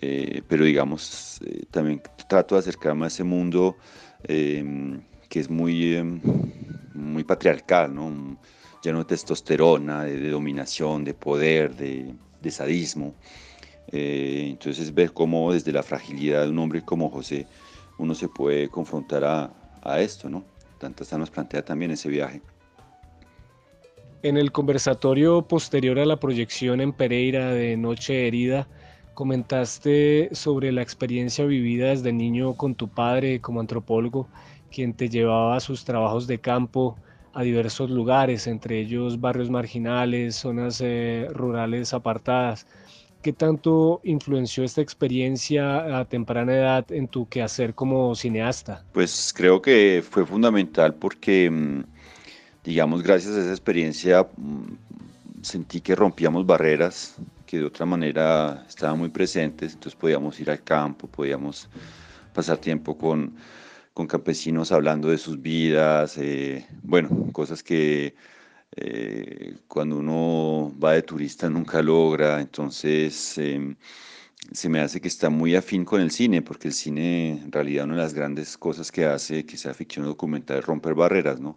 eh, 0.00 0.42
pero 0.46 0.64
digamos, 0.64 1.40
también 1.72 2.00
trato 2.28 2.54
de 2.54 2.60
acercarme 2.60 3.06
a 3.06 3.08
ese 3.08 3.24
mundo 3.24 3.76
que 4.24 5.40
es 5.40 5.50
muy, 5.50 6.00
muy 6.94 7.24
patriarcal, 7.24 7.92
¿no? 7.92 8.38
lleno 8.84 9.00
de 9.00 9.04
testosterona, 9.06 10.04
de, 10.04 10.30
dominación, 10.30 11.02
de 11.02 11.14
poder, 11.14 11.74
de, 11.74 12.50
sadismo. 12.52 13.16
Eh, 13.90 14.48
entonces 14.50 14.92
ver 14.94 15.12
cómo 15.12 15.52
desde 15.52 15.72
la 15.72 15.82
fragilidad 15.82 16.44
de 16.44 16.50
un 16.50 16.58
hombre 16.58 16.82
como 16.82 17.08
José 17.08 17.46
uno 17.96 18.14
se 18.14 18.28
puede 18.28 18.68
confrontar 18.68 19.24
a, 19.24 19.50
a 19.82 20.00
esto, 20.00 20.28
¿no? 20.28 20.44
Tantas 20.78 21.12
nos 21.12 21.30
plantea 21.30 21.64
también 21.64 21.90
ese 21.90 22.08
viaje. 22.08 22.40
En 24.22 24.36
el 24.36 24.52
conversatorio 24.52 25.42
posterior 25.42 25.98
a 25.98 26.04
la 26.04 26.18
proyección 26.18 26.80
en 26.80 26.92
Pereira 26.92 27.52
de 27.52 27.76
Noche 27.76 28.26
Herida, 28.26 28.68
Comentaste 29.18 30.28
sobre 30.30 30.70
la 30.70 30.80
experiencia 30.80 31.44
vivida 31.44 31.88
desde 31.88 32.12
niño 32.12 32.54
con 32.54 32.76
tu 32.76 32.86
padre 32.86 33.40
como 33.40 33.58
antropólogo, 33.58 34.28
quien 34.70 34.94
te 34.94 35.08
llevaba 35.08 35.56
a 35.56 35.60
sus 35.60 35.84
trabajos 35.84 36.28
de 36.28 36.38
campo 36.38 36.96
a 37.32 37.42
diversos 37.42 37.90
lugares, 37.90 38.46
entre 38.46 38.78
ellos 38.78 39.20
barrios 39.20 39.50
marginales, 39.50 40.36
zonas 40.36 40.80
eh, 40.80 41.26
rurales 41.32 41.94
apartadas. 41.94 42.68
¿Qué 43.22 43.32
tanto 43.32 44.00
influenció 44.04 44.62
esta 44.62 44.80
experiencia 44.80 45.98
a 45.98 46.04
temprana 46.04 46.54
edad 46.54 46.92
en 46.92 47.08
tu 47.08 47.28
quehacer 47.28 47.74
como 47.74 48.14
cineasta? 48.14 48.84
Pues 48.92 49.32
creo 49.36 49.60
que 49.60 50.04
fue 50.08 50.24
fundamental 50.24 50.94
porque, 50.94 51.50
mm, 51.50 51.82
digamos, 52.64 53.02
gracias 53.02 53.34
a 53.34 53.40
esa 53.40 53.50
experiencia 53.50 54.22
mm, 54.36 55.42
sentí 55.42 55.80
que 55.80 55.94
rompíamos 55.94 56.46
barreras 56.46 57.16
que 57.46 57.58
de 57.58 57.64
otra 57.64 57.86
manera 57.86 58.64
estaban 58.68 58.98
muy 58.98 59.08
presentes, 59.08 59.72
entonces 59.72 59.98
podíamos 59.98 60.38
ir 60.38 60.50
al 60.50 60.62
campo, 60.62 61.08
podíamos 61.08 61.68
pasar 62.34 62.58
tiempo 62.58 62.98
con, 62.98 63.34
con 63.94 64.06
campesinos 64.06 64.70
hablando 64.70 65.08
de 65.08 65.18
sus 65.18 65.40
vidas, 65.40 66.18
eh, 66.18 66.66
bueno, 66.82 67.08
cosas 67.32 67.62
que 67.62 68.14
eh, 68.76 69.56
cuando 69.66 69.98
uno 69.98 70.74
va 70.82 70.92
de 70.92 71.02
turista 71.02 71.48
nunca 71.48 71.82
logra, 71.82 72.40
entonces 72.40 73.38
em, 73.38 73.76
se 74.52 74.68
me 74.68 74.80
hace 74.80 75.00
que 75.00 75.08
está 75.08 75.30
muy 75.30 75.56
afín 75.56 75.84
con 75.84 76.00
el 76.00 76.10
cine, 76.10 76.42
porque 76.42 76.68
el 76.68 76.74
cine 76.74 77.30
en 77.42 77.52
realidad 77.52 77.84
una 77.84 77.96
de 77.96 78.02
las 78.02 78.14
grandes 78.14 78.56
cosas 78.58 78.92
que 78.92 79.06
hace 79.06 79.44
que 79.46 79.56
sea 79.56 79.74
ficción 79.74 80.06
documental 80.06 80.58
es 80.58 80.66
romper 80.66 80.94
barreras, 80.94 81.40
¿no? 81.40 81.56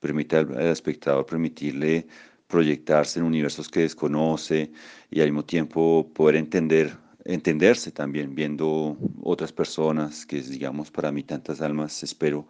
Permite 0.00 0.36
al 0.36 0.60
espectador 0.62 1.26
permitirle 1.26 2.06
proyectarse 2.46 3.18
en 3.18 3.26
universos 3.26 3.68
que 3.68 3.80
desconoce 3.80 4.72
y 5.10 5.20
al 5.20 5.28
mismo 5.28 5.44
tiempo 5.44 6.10
poder 6.14 6.36
entender, 6.36 6.96
entenderse 7.24 7.90
también 7.92 8.34
viendo 8.34 8.96
otras 9.22 9.52
personas, 9.52 10.26
que 10.26 10.40
digamos 10.42 10.90
para 10.90 11.12
mí 11.12 11.22
tantas 11.24 11.60
almas, 11.60 12.02
espero 12.02 12.46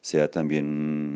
sea 0.00 0.30
también 0.30 0.66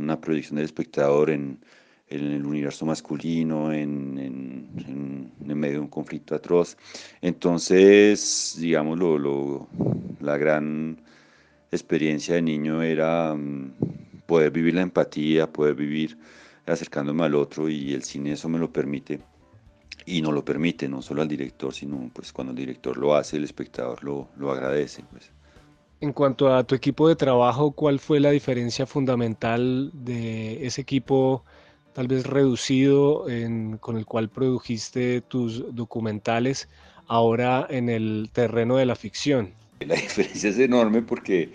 una 0.03 0.21
proyección 0.21 0.57
del 0.57 0.65
espectador 0.67 1.31
en, 1.31 1.61
en 2.09 2.33
el 2.33 2.47
universo 2.47 2.87
masculino, 2.87 3.73
en, 3.73 4.19
en, 4.19 5.33
en, 5.49 5.59
medio 5.59 5.75
de 5.75 5.81
un 5.81 5.88
conflicto 5.88 6.35
atroz. 6.35 6.77
Entonces, 7.21 8.57
digamos, 8.59 8.99
lo, 8.99 9.19
lo, 9.19 9.69
la 10.21 10.37
gran 10.37 11.01
experiencia 11.73 12.35
de 12.35 12.42
niño 12.42 12.83
era 12.83 13.35
mm, 13.35 13.73
poder 14.27 14.51
vivir 14.51 14.75
la 14.75 14.83
empatía, 14.83 15.53
poder 15.53 15.75
vivir 15.75 16.19
acercándome 16.66 17.25
al 17.25 17.35
otro 17.35 17.69
y 17.69 17.95
el 17.95 18.03
cine 18.03 18.33
eso 18.33 18.49
me 18.49 18.59
lo 18.59 18.73
permite 18.73 19.21
y 20.05 20.23
no 20.23 20.31
lo 20.31 20.45
permite, 20.45 20.88
no 20.88 21.03
solo 21.03 21.23
al 21.23 21.29
director, 21.29 21.75
sino 21.75 22.11
pues 22.12 22.33
cuando 22.33 22.53
el 22.53 22.57
director 22.57 22.97
lo 22.97 23.14
hace, 23.14 23.37
el 23.37 23.45
espectador 23.45 24.03
lo, 24.05 24.29
lo 24.37 24.53
agradece. 24.53 25.05
Pues. 25.11 25.31
En 26.01 26.12
cuanto 26.12 26.55
a 26.55 26.62
tu 26.64 26.75
equipo 26.75 27.09
de 27.09 27.16
trabajo, 27.16 27.73
¿cuál 27.73 27.99
fue 27.99 28.21
la 28.21 28.31
diferencia 28.31 28.87
fundamental 28.87 29.90
de 29.92 30.64
ese 30.64 30.83
equipo 30.83 31.45
tal 31.97 32.09
vez 32.09 32.27
reducido 32.27 33.25
con 33.81 33.97
el 33.97 34.05
cual 34.05 34.29
produjiste 34.29 35.23
tus 35.23 35.75
documentales 35.75 36.69
ahora 37.07 37.67
en 37.71 37.89
el 37.89 38.29
terreno 38.35 38.77
de 38.77 38.85
la 38.85 38.97
ficción? 38.97 39.55
La 39.81 39.95
diferencia 39.95 40.51
es 40.51 40.59
enorme 40.59 41.01
porque 41.01 41.49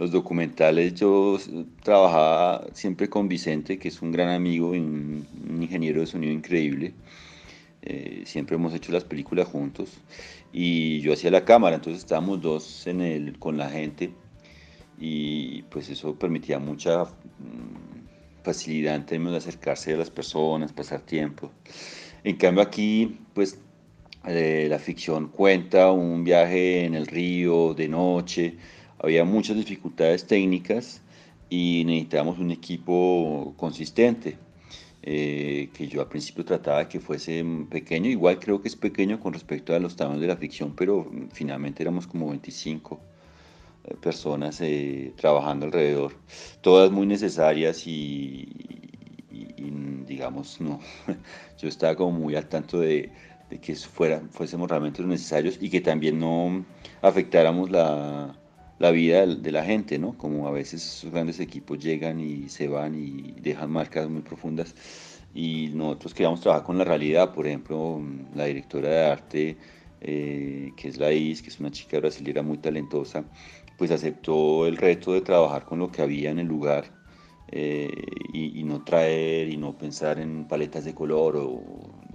los 0.00 0.10
documentales, 0.10 0.96
yo 0.96 1.38
trabajaba 1.84 2.66
siempre 2.72 3.08
con 3.08 3.28
Vicente, 3.28 3.78
que 3.78 3.86
es 3.86 4.02
un 4.02 4.10
gran 4.10 4.30
amigo 4.30 4.74
y 4.74 4.80
un, 4.80 5.24
ingeniero 5.60 6.00
de 6.00 6.08
sonido 6.08 6.32
increíble. 6.32 6.92
Eh, 7.82 8.22
siempre 8.26 8.56
hemos 8.56 8.74
hecho 8.74 8.90
las 8.90 9.04
películas 9.04 9.46
juntos 9.46 9.90
y 10.52 11.00
yo 11.00 11.12
hacía 11.12 11.30
la 11.30 11.44
cámara, 11.44 11.76
entonces 11.76 12.02
estábamos 12.02 12.42
dos 12.42 12.84
con 13.38 13.56
la 13.56 13.70
gente 13.70 14.10
y 14.98 15.62
pues 15.70 15.88
eso 15.90 16.16
permitía 16.16 16.58
mucha 16.58 17.04
mm, 17.04 17.95
facilidad 18.46 18.94
en 18.94 19.06
términos 19.06 19.32
de 19.32 19.38
acercarse 19.38 19.92
a 19.92 19.96
las 19.96 20.10
personas, 20.10 20.72
pasar 20.72 21.00
tiempo. 21.00 21.50
En 22.22 22.36
cambio 22.36 22.62
aquí, 22.62 23.18
pues 23.34 23.58
eh, 24.26 24.66
la 24.70 24.78
ficción 24.78 25.28
cuenta 25.28 25.90
un 25.90 26.22
viaje 26.24 26.84
en 26.84 26.94
el 26.94 27.06
río 27.06 27.74
de 27.74 27.88
noche, 27.88 28.54
había 28.98 29.24
muchas 29.24 29.56
dificultades 29.56 30.26
técnicas 30.26 31.02
y 31.50 31.82
necesitábamos 31.86 32.38
un 32.38 32.50
equipo 32.50 33.54
consistente. 33.56 34.38
Eh, 35.08 35.68
que 35.72 35.86
yo 35.86 36.00
al 36.00 36.08
principio 36.08 36.44
trataba 36.44 36.78
de 36.80 36.88
que 36.88 36.98
fuese 36.98 37.44
pequeño, 37.70 38.08
igual 38.10 38.40
creo 38.40 38.60
que 38.60 38.66
es 38.66 38.74
pequeño 38.74 39.20
con 39.20 39.32
respecto 39.32 39.72
a 39.72 39.78
los 39.78 39.94
tamaños 39.94 40.22
de 40.22 40.26
la 40.26 40.36
ficción, 40.36 40.74
pero 40.74 41.08
finalmente 41.32 41.84
éramos 41.84 42.08
como 42.08 42.28
25 42.28 43.00
eh, 43.00 43.15
personas 44.00 44.60
eh, 44.60 45.12
trabajando 45.16 45.66
alrededor, 45.66 46.12
todas 46.60 46.90
muy 46.90 47.06
necesarias 47.06 47.86
y, 47.86 48.48
digamos, 50.06 50.60
no, 50.60 50.80
yo 51.58 51.68
estaba 51.68 51.94
como 51.94 52.12
muy 52.12 52.36
al 52.36 52.48
tanto 52.48 52.80
de, 52.80 53.10
que 53.60 53.74
fuera, 53.76 54.22
fuésemos 54.30 54.68
realmente 54.68 55.00
los 55.02 55.10
necesarios 55.10 55.58
y 55.60 55.70
que 55.70 55.80
también 55.80 56.18
no 56.18 56.64
afectáramos 57.02 57.70
la, 57.70 58.36
la 58.78 58.90
vida 58.90 59.26
de 59.26 59.52
la 59.52 59.64
gente, 59.64 59.98
¿no? 59.98 60.16
Como 60.18 60.48
a 60.48 60.50
veces 60.50 60.84
esos 60.84 61.12
grandes 61.12 61.40
equipos 61.40 61.78
llegan 61.78 62.20
y 62.20 62.48
se 62.48 62.68
van 62.68 62.94
y 62.94 63.34
dejan 63.40 63.70
marcas 63.70 64.08
muy 64.08 64.22
profundas 64.22 64.74
y 65.36 65.68
nosotros 65.74 66.14
queríamos 66.14 66.40
trabajar 66.40 66.64
con 66.64 66.78
la 66.78 66.84
realidad, 66.84 67.34
por 67.34 67.46
ejemplo, 67.46 68.00
la 68.34 68.46
directora 68.46 68.88
de 68.88 69.04
arte, 69.04 69.56
eh, 70.00 70.72
que 70.76 70.88
es 70.88 70.96
la 70.96 71.12
Is, 71.12 71.42
que 71.42 71.48
es 71.48 71.60
una 71.60 71.70
chica 71.70 71.98
brasileña 71.98 72.42
muy 72.42 72.56
talentosa, 72.56 73.22
pues 73.76 73.90
aceptó 73.90 74.66
el 74.66 74.76
reto 74.76 75.12
de 75.12 75.20
trabajar 75.20 75.64
con 75.64 75.78
lo 75.78 75.90
que 75.90 76.02
había 76.02 76.30
en 76.30 76.38
el 76.38 76.46
lugar 76.46 76.92
eh, 77.48 77.90
y, 78.32 78.64
no 78.64 78.82
traer 78.82 79.48
y 79.48 79.56
no 79.56 79.78
pensar 79.78 80.18
en 80.18 80.46
paletas 80.48 80.84
de 80.84 80.94
color 80.94 81.36
o 81.36 81.62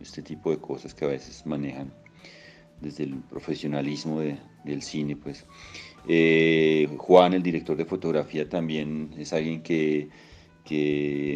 este 0.02 0.22
tipo 0.22 0.52
de 0.52 0.58
cosas 0.58 0.94
que 0.94 1.06
a 1.06 1.08
veces 1.08 1.46
manejan 1.46 1.94
desde 2.82 3.04
el 3.04 3.16
profesionalismo 3.30 4.20
del 4.20 4.82
cine, 4.82 5.16
pues. 5.16 5.46
Eh, 6.08 6.90
Juan, 6.98 7.34
el 7.34 7.44
director 7.44 7.78
de 7.78 7.86
fotografía, 7.86 8.50
también 8.50 9.14
es 9.18 9.32
alguien 9.34 9.62
que, 9.62 10.10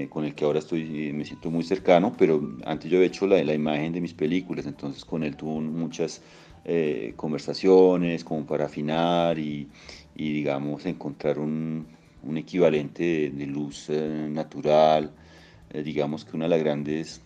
con 0.09 0.25
el 0.25 0.33
que 0.33 0.43
ahora 0.43 0.59
estoy, 0.59 1.13
me 1.13 1.23
siento 1.23 1.51
muy 1.51 1.63
cercano, 1.63 2.13
pero 2.17 2.57
antes 2.65 2.89
yo 2.89 3.01
he 3.01 3.05
hecho 3.05 3.27
la, 3.27 3.41
la 3.43 3.53
imagen 3.53 3.93
de 3.93 4.01
mis 4.01 4.13
películas, 4.13 4.65
entonces 4.65 5.05
con 5.05 5.23
él 5.23 5.35
tuve 5.37 5.61
muchas 5.61 6.21
eh, 6.67 7.13
conversaciones 7.15 8.23
como 8.23 8.43
para 8.43 8.65
afinar 8.65 9.37
y, 9.37 9.67
digamos, 10.15 10.85
encontrar 10.85 11.39
un, 11.39 11.87
equivalente 12.35 13.29
de, 13.29 13.45
luz 13.45 13.89
eh, 13.89 14.27
natural. 14.29 15.11
digamos 15.83 16.25
que 16.25 16.35
una 16.35 16.45
de 16.45 16.49
las 16.49 16.59
grandes 16.59 17.21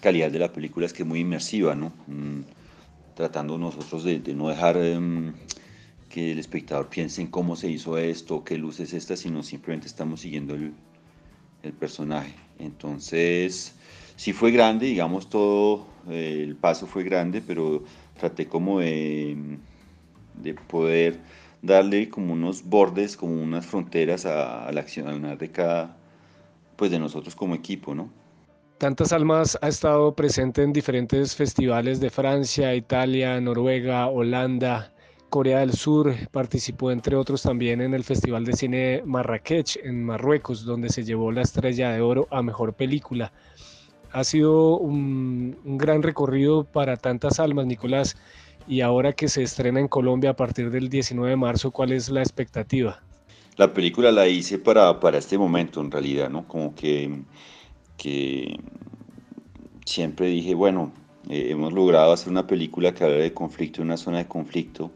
calidades 0.00 0.32
de 0.32 0.38
la 0.38 0.52
película 0.52 0.86
es 0.86 0.92
que 0.92 1.02
es 1.02 1.08
muy 1.08 1.20
inmersiva, 1.20 1.74
¿no? 1.74 1.92
Mm, 2.06 2.42
tratando 3.14 3.58
nosotros 3.58 4.04
de, 4.04 4.20
no 4.34 4.48
dejar 4.48 4.76
em, 4.76 5.32
que 6.08 6.32
el 6.32 6.38
espectador 6.38 6.88
piense 6.88 7.22
en 7.22 7.28
cómo 7.28 7.56
se 7.56 7.68
hizo 7.70 7.98
esto, 7.98 8.44
qué 8.44 8.58
luz 8.58 8.78
es 8.80 8.92
esta, 8.92 9.16
sino 9.16 9.42
simplemente 9.42 9.86
estamos 9.86 10.20
siguiendo 10.20 10.54
el, 10.54 10.74
personaje. 11.80 12.32
Entonces, 12.60 13.74
sí 14.14 14.32
fue 14.32 14.52
grande, 14.52 14.86
digamos, 14.86 15.28
todo 15.28 15.88
eh, 16.08 16.44
el 16.44 16.54
paso 16.54 16.86
fue 16.86 17.02
grande, 17.02 17.42
pero 17.44 17.82
traté 18.20 18.46
como 18.46 18.78
de, 18.78 19.58
de, 20.40 20.54
poder 20.54 21.18
darle 21.66 22.08
como 22.08 22.32
unos 22.32 22.64
bordes, 22.64 23.16
como 23.16 23.34
unas 23.34 23.66
fronteras 23.66 24.24
a, 24.26 24.70
la 24.72 24.80
acción 24.80 25.36
de 25.36 25.50
cada, 25.50 25.96
pues 26.76 26.90
de 26.90 26.98
nosotros 26.98 27.34
como 27.34 27.54
equipo, 27.54 27.94
¿no? 27.94 28.10
Tantas 28.78 29.12
Almas 29.12 29.58
ha 29.62 29.68
estado 29.68 30.14
presente 30.14 30.62
en 30.62 30.72
diferentes 30.72 31.34
festivales 31.34 31.98
de 31.98 32.10
Francia, 32.10 32.74
Italia, 32.74 33.40
Noruega, 33.40 34.06
Holanda, 34.08 34.92
Corea 35.30 35.60
del 35.60 35.72
Sur, 35.72 36.14
participó 36.30 36.90
entre 36.90 37.16
otros 37.16 37.42
también 37.42 37.80
en 37.80 37.94
el 37.94 38.04
Festival 38.04 38.44
de 38.44 38.52
Cine 38.52 39.02
Marrakech 39.04 39.78
en 39.82 40.04
Marruecos, 40.04 40.64
donde 40.64 40.90
se 40.90 41.04
llevó 41.04 41.32
la 41.32 41.42
estrella 41.42 41.90
de 41.90 42.00
oro 42.00 42.28
a 42.30 42.42
Mejor 42.42 42.74
Película. 42.74 43.32
Ha 44.12 44.24
sido 44.24 44.78
un, 44.78 45.56
gran 45.64 46.02
recorrido 46.02 46.64
para 46.64 46.96
tantas 46.96 47.40
almas, 47.40 47.66
Nicolás, 47.66 48.16
y 48.68 48.80
ahora 48.80 49.12
que 49.12 49.28
se 49.28 49.42
estrena 49.42 49.80
en 49.80 49.88
Colombia 49.88 50.30
a 50.30 50.36
partir 50.36 50.70
del 50.70 50.88
19 50.88 51.30
de 51.30 51.36
marzo, 51.36 51.70
¿cuál 51.70 51.92
es 51.92 52.08
la 52.08 52.20
expectativa? 52.20 53.02
La 53.56 53.72
película 53.72 54.12
la 54.12 54.28
hice 54.28 54.58
para, 54.58 55.00
para 55.00 55.18
este 55.18 55.38
momento, 55.38 55.80
en 55.80 55.90
realidad, 55.90 56.28
¿no? 56.28 56.46
Como 56.46 56.74
que, 56.74 57.22
que 57.96 58.58
siempre 59.84 60.28
dije, 60.28 60.54
bueno, 60.54 60.92
eh, 61.28 61.48
hemos 61.50 61.72
logrado 61.72 62.12
hacer 62.12 62.30
una 62.30 62.46
película 62.46 62.92
que 62.92 63.04
habla 63.04 63.16
de 63.16 63.32
conflicto 63.32 63.82
una 63.82 63.96
zona 63.96 64.18
de 64.18 64.26
conflicto 64.26 64.92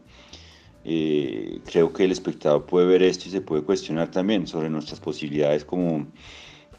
eh, 0.83 1.59
creo 1.65 1.93
que 1.93 2.05
el 2.05 2.11
espectador 2.11 2.65
puede 2.65 2.87
ver 2.87 3.03
esto 3.03 3.27
y 3.27 3.31
se 3.31 3.41
puede 3.41 3.61
cuestionar 3.63 4.09
también 4.09 4.47
sobre 4.47 4.69
nuestras 4.69 4.99
posibilidades 4.99 5.63
como, 5.63 6.07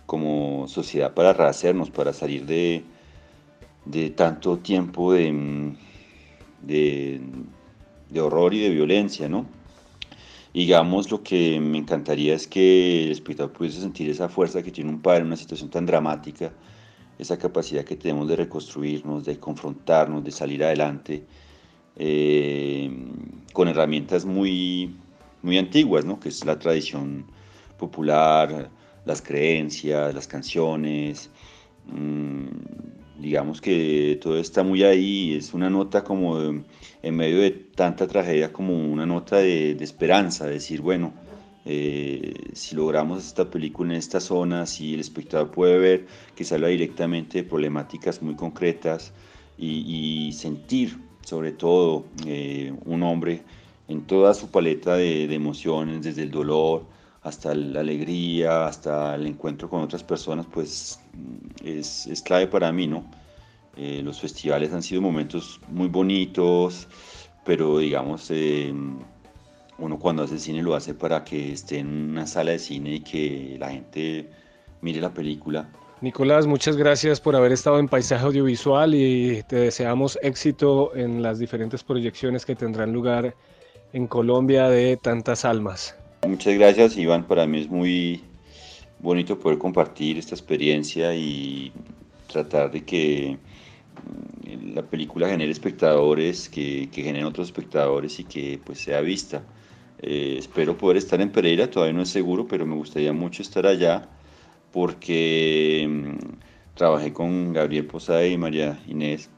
como 0.06 0.66
sociedad 0.66 1.14
para 1.14 1.32
rehacernos, 1.32 1.90
para 1.90 2.12
salir 2.12 2.44
de, 2.44 2.82
de 3.84 4.10
tanto 4.10 4.58
tiempo 4.58 5.12
de, 5.12 5.74
de, 6.62 7.20
horror 8.20 8.54
y 8.54 8.60
de 8.60 8.70
violencia, 8.70 9.28
¿no? 9.28 9.46
Digamos, 10.54 11.10
lo 11.10 11.22
que 11.22 11.58
me 11.60 11.78
encantaría 11.78 12.34
es 12.34 12.46
que 12.46 13.04
el 13.04 13.12
espectador 13.12 13.52
pudiese 13.52 13.80
sentir 13.80 14.10
esa 14.10 14.28
fuerza 14.28 14.62
que 14.62 14.70
tiene 14.70 14.90
un 14.90 15.00
padre 15.00 15.20
en 15.20 15.26
una 15.28 15.36
situación 15.36 15.70
tan 15.70 15.86
dramática, 15.86 16.52
esa 17.18 17.38
capacidad 17.38 17.84
que 17.84 17.96
tenemos 17.96 18.28
de 18.28 18.36
reconstruirnos, 18.36 19.24
de 19.24 19.38
confrontarnos, 19.38 20.22
de 20.24 20.30
salir 20.30 20.62
adelante 20.62 21.24
eh, 21.96 22.90
con 23.52 23.68
herramientas 23.68 24.24
muy, 24.24 24.94
muy 25.42 25.58
antiguas, 25.58 26.04
¿no? 26.04 26.20
que 26.20 26.28
es 26.28 26.44
la 26.44 26.58
tradición 26.58 27.24
popular, 27.78 28.70
las 29.04 29.22
creencias, 29.22 30.14
las 30.14 30.26
canciones. 30.26 31.30
Mm, 31.86 32.46
digamos 33.18 33.60
que 33.60 34.18
todo 34.20 34.38
está 34.38 34.62
muy 34.62 34.82
ahí, 34.82 35.34
es 35.34 35.54
una 35.54 35.70
nota 35.70 36.04
como 36.04 36.38
en 36.40 37.16
medio 37.16 37.40
de 37.40 37.50
tanta 37.50 38.06
tragedia, 38.06 38.52
como 38.52 38.76
una 38.76 39.06
nota 39.06 39.36
de, 39.36 39.72
esperanza, 39.72 40.46
decir, 40.46 40.80
bueno, 40.80 41.12
eh, 41.64 42.34
si 42.54 42.74
logramos 42.74 43.24
esta 43.24 43.48
película 43.48 43.92
en 43.92 43.98
esta 43.98 44.20
zona, 44.20 44.66
si 44.66 44.94
el 44.94 45.00
espectador 45.00 45.50
puede 45.50 45.78
ver 45.78 46.06
que 46.34 46.44
se 46.44 46.58
directamente 46.58 47.38
de 47.38 47.44
problemáticas 47.48 48.22
muy 48.22 48.34
concretas 48.34 49.12
y, 49.58 50.32
sentir 50.32 50.98
sobre 51.24 51.52
todo 51.52 52.04
eh, 52.26 52.72
un 52.84 53.02
hombre 53.04 53.42
en 53.88 54.02
toda 54.02 54.34
su 54.34 54.50
paleta 54.50 54.96
de, 54.96 55.32
emociones, 55.32 56.02
desde 56.02 56.22
el 56.22 56.30
dolor 56.30 56.84
hasta 57.22 57.54
la 57.54 57.80
alegría, 57.80 58.66
hasta 58.66 59.14
el 59.14 59.26
encuentro 59.26 59.68
con 59.68 59.80
otras 59.80 60.02
personas, 60.02 60.46
pues 60.46 61.00
es, 61.64 62.22
clave 62.24 62.46
para 62.46 62.72
mí, 62.72 62.86
¿no? 62.86 63.04
Eh, 63.76 64.02
los 64.04 64.20
festivales 64.20 64.72
han 64.72 64.82
sido 64.82 65.00
momentos 65.00 65.60
muy 65.68 65.88
bonitos, 65.88 66.88
pero 67.44 67.78
digamos, 67.78 68.30
eh, 68.30 68.74
uno 69.78 69.98
cuando 69.98 70.24
hace 70.24 70.38
cine 70.38 70.62
lo 70.62 70.74
hace 70.74 70.94
para 70.94 71.24
que 71.24 71.52
esté 71.52 71.78
en 71.78 72.10
una 72.10 72.26
sala 72.26 72.52
de 72.52 72.58
cine 72.58 72.94
y 72.96 73.00
que 73.00 73.56
la 73.58 73.70
gente 73.70 74.30
mire 74.82 75.00
la 75.00 75.14
película 75.14 75.68
Nicolás, 76.02 76.48
muchas 76.48 76.76
gracias 76.76 77.20
por 77.20 77.36
haber 77.36 77.52
estado 77.52 77.78
en 77.78 77.86
Paisaje 77.86 78.26
Audiovisual 78.26 78.92
y 78.92 79.44
te 79.44 79.54
deseamos 79.54 80.18
éxito 80.20 80.96
en 80.96 81.22
las 81.22 81.38
diferentes 81.38 81.84
proyecciones 81.84 82.44
que 82.44 82.56
tendrán 82.56 82.92
lugar 82.92 83.36
en 83.92 84.08
Colombia 84.08 84.68
de 84.68 84.96
tantas 84.96 85.44
almas. 85.44 85.96
Muchas 86.26 86.54
gracias, 86.54 86.96
Iván. 86.96 87.26
Para 87.26 87.48
mí 87.48 87.60
es 87.60 87.68
muy 87.68 88.22
bonito 89.00 89.40
poder 89.40 89.58
compartir 89.58 90.18
esta 90.18 90.36
experiencia 90.36 91.12
y 91.16 91.72
tratar 92.28 92.70
de 92.70 92.84
que 92.84 93.38
mm, 94.46 94.74
la 94.74 94.82
película 94.82 95.28
genere 95.28 95.50
espectadores, 95.50 96.48
que, 96.48 96.88
que 96.92 97.02
generen 97.02 97.26
otros 97.26 97.48
espectadores 97.48 98.20
y 98.20 98.24
que 98.24 98.60
pues 98.64 98.78
sea 98.78 99.00
vista. 99.00 99.42
Eh, 100.00 100.36
espero 100.38 100.78
poder 100.78 100.98
estar 100.98 101.20
en 101.20 101.32
Pereira, 101.32 101.68
todavía 101.68 101.94
no 101.94 102.02
es 102.02 102.10
seguro, 102.10 102.46
pero 102.46 102.66
me 102.66 102.76
gustaría 102.76 103.12
mucho 103.12 103.42
estar 103.42 103.66
allá 103.66 104.08
porque 104.70 105.88
mm, 105.88 106.76
trabajé 106.76 107.12
con 107.12 107.52
Gabriel 107.52 107.86
Posada 107.86 108.24
y 108.24 108.38
María 108.38 108.80
Inés, 108.86 109.28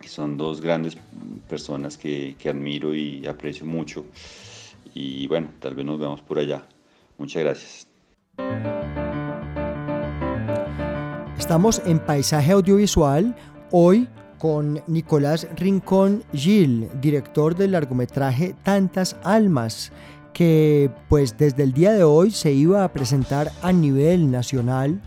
que 0.00 0.08
son 0.08 0.36
dos 0.36 0.60
grandes 0.60 0.96
personas 1.48 1.96
que, 1.96 2.34
que 2.40 2.48
admiro 2.48 2.92
y 2.92 3.24
aprecio 3.24 3.64
mucho. 3.64 4.04
Y 4.94 5.26
bueno, 5.26 5.48
tal 5.60 5.74
vez 5.74 5.84
nos 5.84 5.98
veamos 5.98 6.20
por 6.22 6.38
allá. 6.38 6.66
Muchas 7.18 7.42
gracias. 7.42 7.88
Estamos 11.38 11.80
en 11.86 11.98
Paisaje 11.98 12.52
Audiovisual 12.52 13.34
hoy 13.70 14.08
con 14.38 14.80
Nicolás 14.86 15.48
Rincón 15.56 16.22
Gil, 16.32 16.88
director 17.00 17.56
del 17.56 17.72
largometraje 17.72 18.54
Tantas 18.62 19.16
Almas, 19.24 19.92
que 20.32 20.90
pues 21.08 21.36
desde 21.36 21.64
el 21.64 21.72
día 21.72 21.92
de 21.92 22.04
hoy 22.04 22.30
se 22.30 22.52
iba 22.52 22.84
a 22.84 22.92
presentar 22.92 23.50
a 23.62 23.72
nivel 23.72 24.30
nacional 24.30 25.00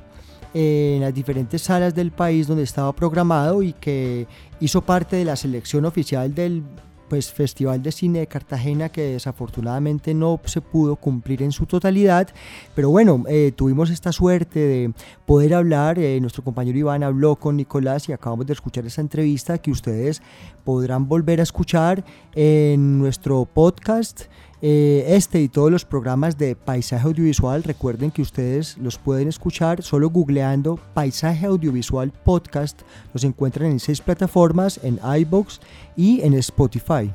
en 0.53 1.01
las 1.01 1.13
diferentes 1.13 1.61
salas 1.61 1.95
del 1.95 2.11
país 2.11 2.47
donde 2.47 2.63
estaba 2.63 2.93
programado 2.93 3.63
y 3.63 3.73
que 3.73 4.27
hizo 4.59 4.81
parte 4.81 5.15
de 5.15 5.25
la 5.25 5.35
selección 5.35 5.85
oficial 5.85 6.35
del 6.35 6.63
pues, 7.11 7.29
Festival 7.29 7.83
de 7.83 7.91
Cine 7.91 8.19
de 8.19 8.27
Cartagena 8.27 8.87
que 8.87 9.01
desafortunadamente 9.01 10.13
no 10.13 10.39
se 10.45 10.61
pudo 10.61 10.95
cumplir 10.95 11.43
en 11.43 11.51
su 11.51 11.65
totalidad, 11.65 12.29
pero 12.73 12.89
bueno, 12.89 13.25
eh, 13.27 13.51
tuvimos 13.53 13.89
esta 13.89 14.13
suerte 14.13 14.59
de 14.59 14.93
poder 15.25 15.53
hablar, 15.53 15.99
eh, 15.99 16.21
nuestro 16.21 16.41
compañero 16.41 16.77
Iván 16.77 17.03
habló 17.03 17.35
con 17.35 17.57
Nicolás 17.57 18.07
y 18.07 18.13
acabamos 18.13 18.45
de 18.45 18.53
escuchar 18.53 18.85
esa 18.85 19.01
entrevista 19.01 19.57
que 19.57 19.71
ustedes 19.71 20.21
podrán 20.63 21.09
volver 21.09 21.41
a 21.41 21.43
escuchar 21.43 22.05
en 22.33 22.97
nuestro 22.99 23.43
podcast. 23.43 24.27
Eh, 24.63 25.15
este 25.15 25.41
y 25.41 25.49
todos 25.49 25.71
los 25.71 25.85
programas 25.85 26.37
de 26.37 26.55
Paisaje 26.55 27.07
Audiovisual, 27.07 27.63
recuerden 27.63 28.11
que 28.11 28.21
ustedes 28.21 28.77
los 28.77 28.99
pueden 28.99 29.27
escuchar 29.27 29.81
solo 29.81 30.11
googleando 30.11 30.79
Paisaje 30.93 31.47
Audiovisual 31.47 32.11
Podcast. 32.11 32.81
Los 33.11 33.23
encuentran 33.23 33.71
en 33.71 33.79
seis 33.79 34.01
plataformas, 34.01 34.79
en 34.83 34.99
iBox 35.21 35.61
y 35.95 36.21
en 36.21 36.35
Spotify. 36.35 37.11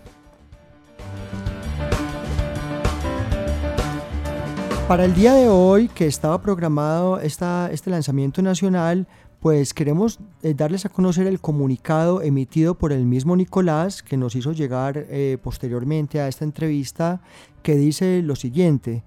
Para 4.88 5.04
el 5.04 5.14
día 5.14 5.35
de 5.35 5.48
hoy, 5.48 5.88
que 5.88 6.06
estaba 6.06 6.40
programado 6.40 7.20
esta, 7.20 7.70
este 7.72 7.90
lanzamiento 7.90 8.42
nacional, 8.42 9.06
pues 9.46 9.74
queremos 9.74 10.18
eh, 10.42 10.54
darles 10.54 10.87
a 10.87 10.88
conocer 10.88 11.28
el 11.28 11.38
comunicado 11.38 12.20
emitido 12.20 12.74
por 12.74 12.92
el 12.92 13.06
mismo 13.06 13.37
Nicolás 13.37 14.02
que 14.02 14.16
nos 14.16 14.35
hizo 14.35 14.50
llegar 14.50 15.06
eh, 15.09 15.38
posteriormente 15.40 16.20
a 16.20 16.26
esta 16.26 16.44
entrevista 16.44 17.20
que 17.62 17.76
dice 17.76 18.22
lo 18.22 18.35
siguiente. 18.35 19.04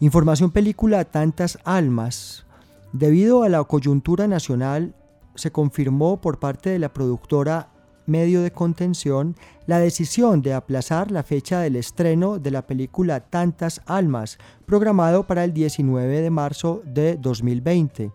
Información 0.00 0.50
película 0.50 1.06
Tantas 1.06 1.58
Almas. 1.64 2.44
Debido 2.92 3.42
a 3.42 3.48
la 3.48 3.64
coyuntura 3.64 4.28
nacional, 4.28 4.94
se 5.34 5.50
confirmó 5.50 6.20
por 6.20 6.38
parte 6.38 6.68
de 6.68 6.78
la 6.78 6.92
productora 6.92 7.70
Medio 8.04 8.42
de 8.42 8.52
Contención 8.52 9.34
la 9.66 9.78
decisión 9.78 10.42
de 10.42 10.52
aplazar 10.52 11.10
la 11.10 11.22
fecha 11.22 11.60
del 11.60 11.76
estreno 11.76 12.38
de 12.38 12.50
la 12.50 12.66
película 12.66 13.20
Tantas 13.20 13.80
Almas, 13.86 14.36
programado 14.66 15.26
para 15.26 15.42
el 15.42 15.54
19 15.54 16.20
de 16.20 16.28
marzo 16.28 16.82
de 16.84 17.16
2020. 17.16 18.12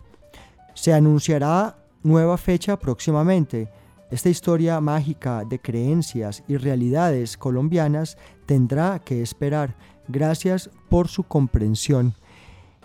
Se 0.80 0.94
anunciará 0.94 1.76
nueva 2.04 2.38
fecha 2.38 2.80
próximamente. 2.80 3.70
Esta 4.12 4.30
historia 4.30 4.80
mágica 4.80 5.44
de 5.44 5.60
creencias 5.60 6.42
y 6.48 6.56
realidades 6.56 7.36
colombianas 7.36 8.18
tendrá 8.46 9.00
que 9.00 9.22
esperar. 9.22 9.76
Gracias 10.08 10.70
por 10.88 11.10
su 11.10 11.24
comprensión. 11.24 12.14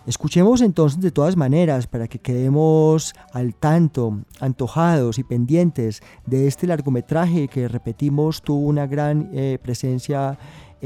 Escuchemos 0.05 0.59
entonces 0.59 0.99
de 0.99 1.09
todas 1.09 1.37
maneras 1.37 1.87
para 1.87 2.09
que 2.09 2.19
quedemos 2.19 3.13
al 3.31 3.55
tanto, 3.55 4.19
antojados 4.41 5.17
y 5.17 5.23
pendientes 5.23 6.03
de 6.25 6.47
este 6.47 6.67
largometraje 6.67 7.47
que 7.47 7.69
repetimos 7.69 8.41
tuvo 8.41 8.67
una 8.67 8.87
gran 8.87 9.29
eh, 9.33 9.57
presencia 9.63 10.37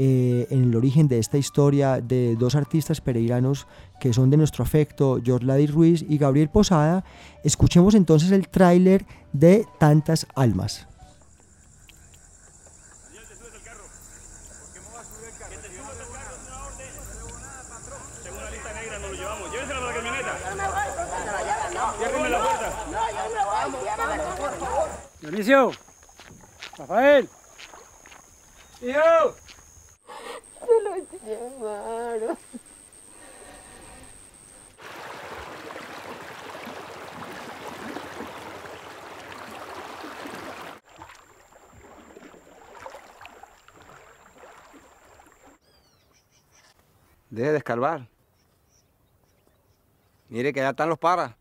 eh, 0.02 0.46
en 0.48 0.62
el 0.64 0.76
origen 0.76 1.08
de 1.08 1.18
esta 1.18 1.36
historia 1.36 2.00
de 2.00 2.34
dos 2.34 2.54
artistas 2.54 3.02
pereiranos 3.02 3.66
que 4.00 4.14
son 4.14 4.30
de 4.30 4.38
nuestro 4.38 4.64
afecto, 4.64 5.20
George 5.22 5.44
Lady 5.44 5.66
Ruiz 5.66 6.02
y 6.08 6.16
Gabriel 6.16 6.48
Posada, 6.48 7.04
escuchemos 7.44 7.94
entonces 7.94 8.30
el 8.30 8.48
tráiler 8.48 9.04
de 9.34 9.66
Tantas 9.78 10.26
Almas. 10.34 10.86
Dionisio, 25.20 25.72
Rafael, 26.78 27.28
hijo. 28.80 29.49
Se 30.60 30.82
lo 30.82 30.94
llevaron. 31.24 32.38
Deje 47.30 47.52
de 47.52 47.58
escarbar. 47.58 48.08
Mire 50.28 50.52
que 50.52 50.60
ya 50.60 50.70
están 50.70 50.88
los 50.88 50.98
paras. 50.98 51.34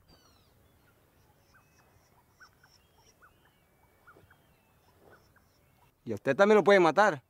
Y 6.05 6.13
usted 6.13 6.35
también 6.35 6.57
lo 6.57 6.63
puede 6.63 6.79
matar. 6.79 7.21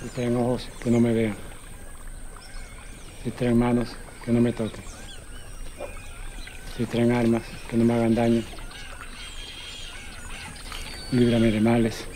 Si 0.00 0.08
tienen 0.10 0.36
que 0.82 0.90
no 0.90 1.00
me 1.00 1.12
vean. 1.12 1.36
Si 3.24 3.30
tienen 3.30 3.58
manos, 3.58 3.88
que 4.24 4.32
no 4.32 4.40
me 4.40 4.52
toquen. 4.52 4.82
Si 6.76 6.86
tienen 6.86 7.12
armas, 7.12 7.42
que 7.68 7.76
no 7.76 7.84
me 7.84 7.94
hagan 7.94 8.14
daño. 8.14 8.42
Líbrame 11.12 11.50
de 11.50 11.60
males 11.60 12.06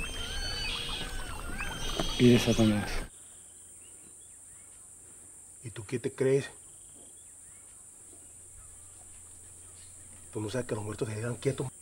y 2.19 2.31
de 2.31 2.39
Satanás. 2.39 2.91
¿Y 5.63 5.71
tú 5.71 5.85
qué 5.85 5.99
te 5.99 6.11
crees? 6.13 6.49
¿Tú 10.33 10.41
no 10.41 10.51
sabes 10.51 10.67
que 10.67 10.75
los 10.75 10.85
muertos 10.85 11.09
se 11.09 11.15
quedan 11.15 11.37
quietos? 11.37 11.76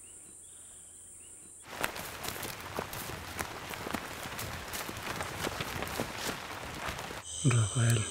Rafael, 7.46 8.02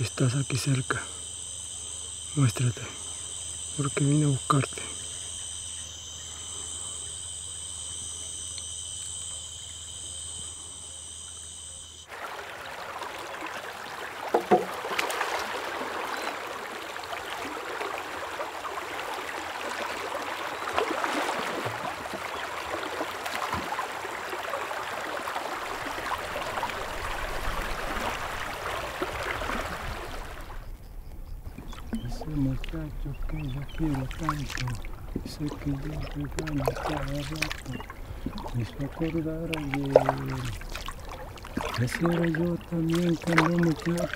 estás 0.00 0.34
aquí 0.34 0.56
cerca. 0.56 1.02
Muéstrate, 2.34 2.80
porque 3.76 4.04
vine 4.04 4.24
a 4.24 4.28
buscarte. 4.28 4.82
Ese 32.06 32.26
muchacho 32.26 33.10
que 33.28 33.42
yo 33.42 33.60
quiero 33.76 34.07
tanto, 34.18 34.66
sé 35.24 35.44
que 35.44 35.70
yo 35.70 35.78
te 35.78 36.20
gano 36.44 36.64
cada 36.82 36.96
rato, 36.96 37.70
me 38.54 38.62
hizo 38.62 38.84
acordar 38.84 39.50
ayer. 39.56 40.58
Ese 41.80 42.04
era 42.04 42.26
yo 42.26 42.56
también 42.68 43.14
cuando 43.14 43.58
muchacho, 43.58 44.08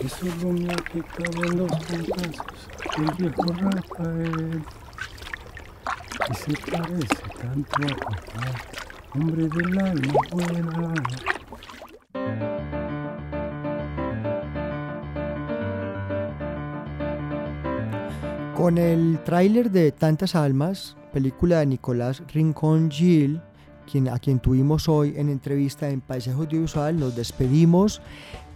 y 0.00 0.08
solo 0.08 0.52
me 0.52 0.74
quitaban 0.76 1.56
los 1.58 1.72
cantazos, 1.86 2.68
el 2.96 3.10
viejo 3.18 3.44
Rafael. 3.60 4.62
Y 6.30 6.34
se 6.34 6.52
parece 6.70 7.24
tanto 7.38 7.76
a 7.82 7.96
papá, 7.96 8.46
hombre 9.14 9.48
del 9.48 9.78
alma 9.78 10.20
buena. 10.30 11.33
Con 18.64 18.78
el 18.78 19.18
tráiler 19.26 19.70
de 19.70 19.92
Tantas 19.92 20.34
Almas, 20.34 20.96
película 21.12 21.58
de 21.58 21.66
Nicolás 21.66 22.22
Rincón 22.32 22.90
Gil, 22.90 23.42
a 24.10 24.18
quien 24.18 24.38
tuvimos 24.38 24.88
hoy 24.88 25.12
en 25.18 25.28
entrevista 25.28 25.90
en 25.90 26.00
Paisaje 26.00 26.38
Audiovisual, 26.38 26.98
nos 26.98 27.14
despedimos. 27.14 28.00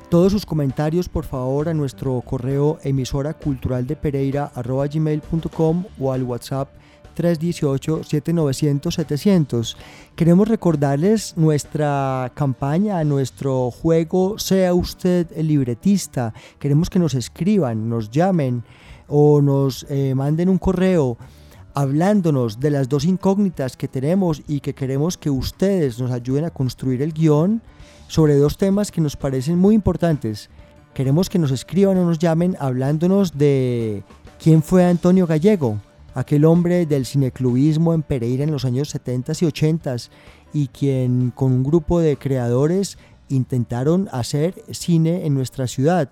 Todos 0.09 0.33
sus 0.33 0.47
comentarios, 0.47 1.11
por 1.11 1.27
favor, 1.27 1.69
a 1.69 1.75
nuestro 1.75 2.23
correo 2.23 2.79
emisora 2.85 3.35
cultural 3.35 3.87
de 3.87 3.97
Pereira 3.97 4.51
gmail.com 4.57 5.85
o 6.01 6.11
al 6.11 6.23
WhatsApp 6.23 6.71
318-7900-700. 7.15 9.77
Queremos 10.17 10.49
recordarles 10.49 11.37
nuestra 11.37 12.33
campaña, 12.35 13.05
nuestro 13.05 13.71
juego 13.71 14.39
Sea 14.39 14.73
usted 14.73 15.27
el 15.37 15.49
libretista. 15.49 16.33
Queremos 16.59 16.89
que 16.89 16.99
nos 16.99 17.13
escriban, 17.13 17.91
nos 17.91 18.11
llamen 18.11 18.65
o 19.09 19.41
nos 19.43 19.87
eh, 19.89 20.15
manden 20.15 20.49
un 20.49 20.59
correo 20.59 21.19
hablándonos 21.75 22.61
de 22.61 22.71
las 22.71 22.89
dos 22.89 23.05
incógnitas 23.05 23.77
que 23.77 23.89
tenemos 23.89 24.43
y 24.49 24.61
que 24.61 24.75
queremos 24.75 25.17
que 25.17 25.31
ustedes 25.31 26.01
nos 26.01 26.11
ayuden 26.11 26.45
a 26.45 26.51
construir 26.51 27.03
el 27.03 27.13
guion 27.13 27.63
sobre 28.09 28.35
dos 28.37 28.57
temas 28.57 28.91
que 28.91 29.01
nos 29.01 29.17
parecen 29.17 29.59
muy 29.59 29.75
importantes. 29.75 30.51
Queremos 30.95 31.31
que 31.31 31.39
nos 31.39 31.51
escriban 31.51 31.97
o 31.99 32.05
nos 32.05 32.19
llamen 32.19 32.57
hablándonos 32.59 33.39
de 33.39 34.03
quién 34.43 34.63
fue 34.63 34.85
Antonio 34.85 35.27
Gallego, 35.27 35.79
aquel 36.15 36.45
hombre 36.45 36.87
del 36.87 37.07
cineclubismo 37.07 37.95
en 37.95 38.03
Pereira 38.03 38.45
en 38.45 38.51
los 38.51 38.65
años 38.65 38.91
70 38.91 39.33
y 39.41 39.45
80 39.45 39.97
y 40.53 40.69
quien 40.69 41.31
con 41.31 41.53
un 41.53 41.63
grupo 41.63 42.01
de 42.01 42.17
creadores 42.17 42.99
intentaron 43.29 44.09
hacer 44.13 44.63
cine 44.71 45.27
en 45.27 45.35
nuestra 45.35 45.67
ciudad. 45.67 46.11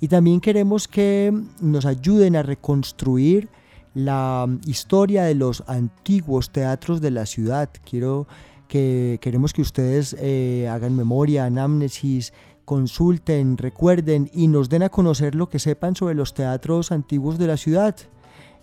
Y 0.00 0.08
también 0.08 0.40
queremos 0.40 0.88
que 0.88 1.32
nos 1.60 1.86
ayuden 1.86 2.36
a 2.36 2.42
reconstruir 2.42 3.48
la 3.94 4.46
historia 4.66 5.24
de 5.24 5.34
los 5.34 5.64
antiguos 5.66 6.50
teatros 6.50 7.00
de 7.00 7.10
la 7.10 7.26
ciudad. 7.26 7.68
Quiero 7.88 8.26
que 8.68 9.18
queremos 9.20 9.52
que 9.52 9.62
ustedes 9.62 10.14
eh, 10.18 10.68
hagan 10.70 10.94
memoria, 10.94 11.46
anamnesis, 11.46 12.32
consulten, 12.64 13.56
recuerden 13.56 14.30
y 14.32 14.46
nos 14.46 14.68
den 14.68 14.82
a 14.82 14.90
conocer 14.90 15.34
lo 15.34 15.48
que 15.48 15.58
sepan 15.58 15.96
sobre 15.96 16.14
los 16.14 16.34
teatros 16.34 16.92
antiguos 16.92 17.38
de 17.38 17.46
la 17.46 17.56
ciudad. 17.56 17.96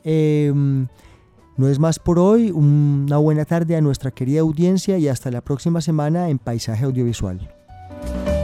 Em, 0.04 0.88
no 1.58 1.68
es 1.68 1.80
más 1.80 1.98
por 1.98 2.20
hoy, 2.20 2.52
una 2.52 3.18
buena 3.18 3.46
tarde 3.46 3.76
a 3.76 3.82
nuestra 3.82 4.12
querida 4.12 4.41
audiencia 4.41 4.98
y 5.00 5.08
hasta 5.08 5.32
la 5.32 5.41
próxima 5.41 5.82
semana 5.82 6.30
en 6.30 6.38
Paisaje 6.38 6.86
Audiovisual. 6.86 7.64
Bye. 8.01 8.35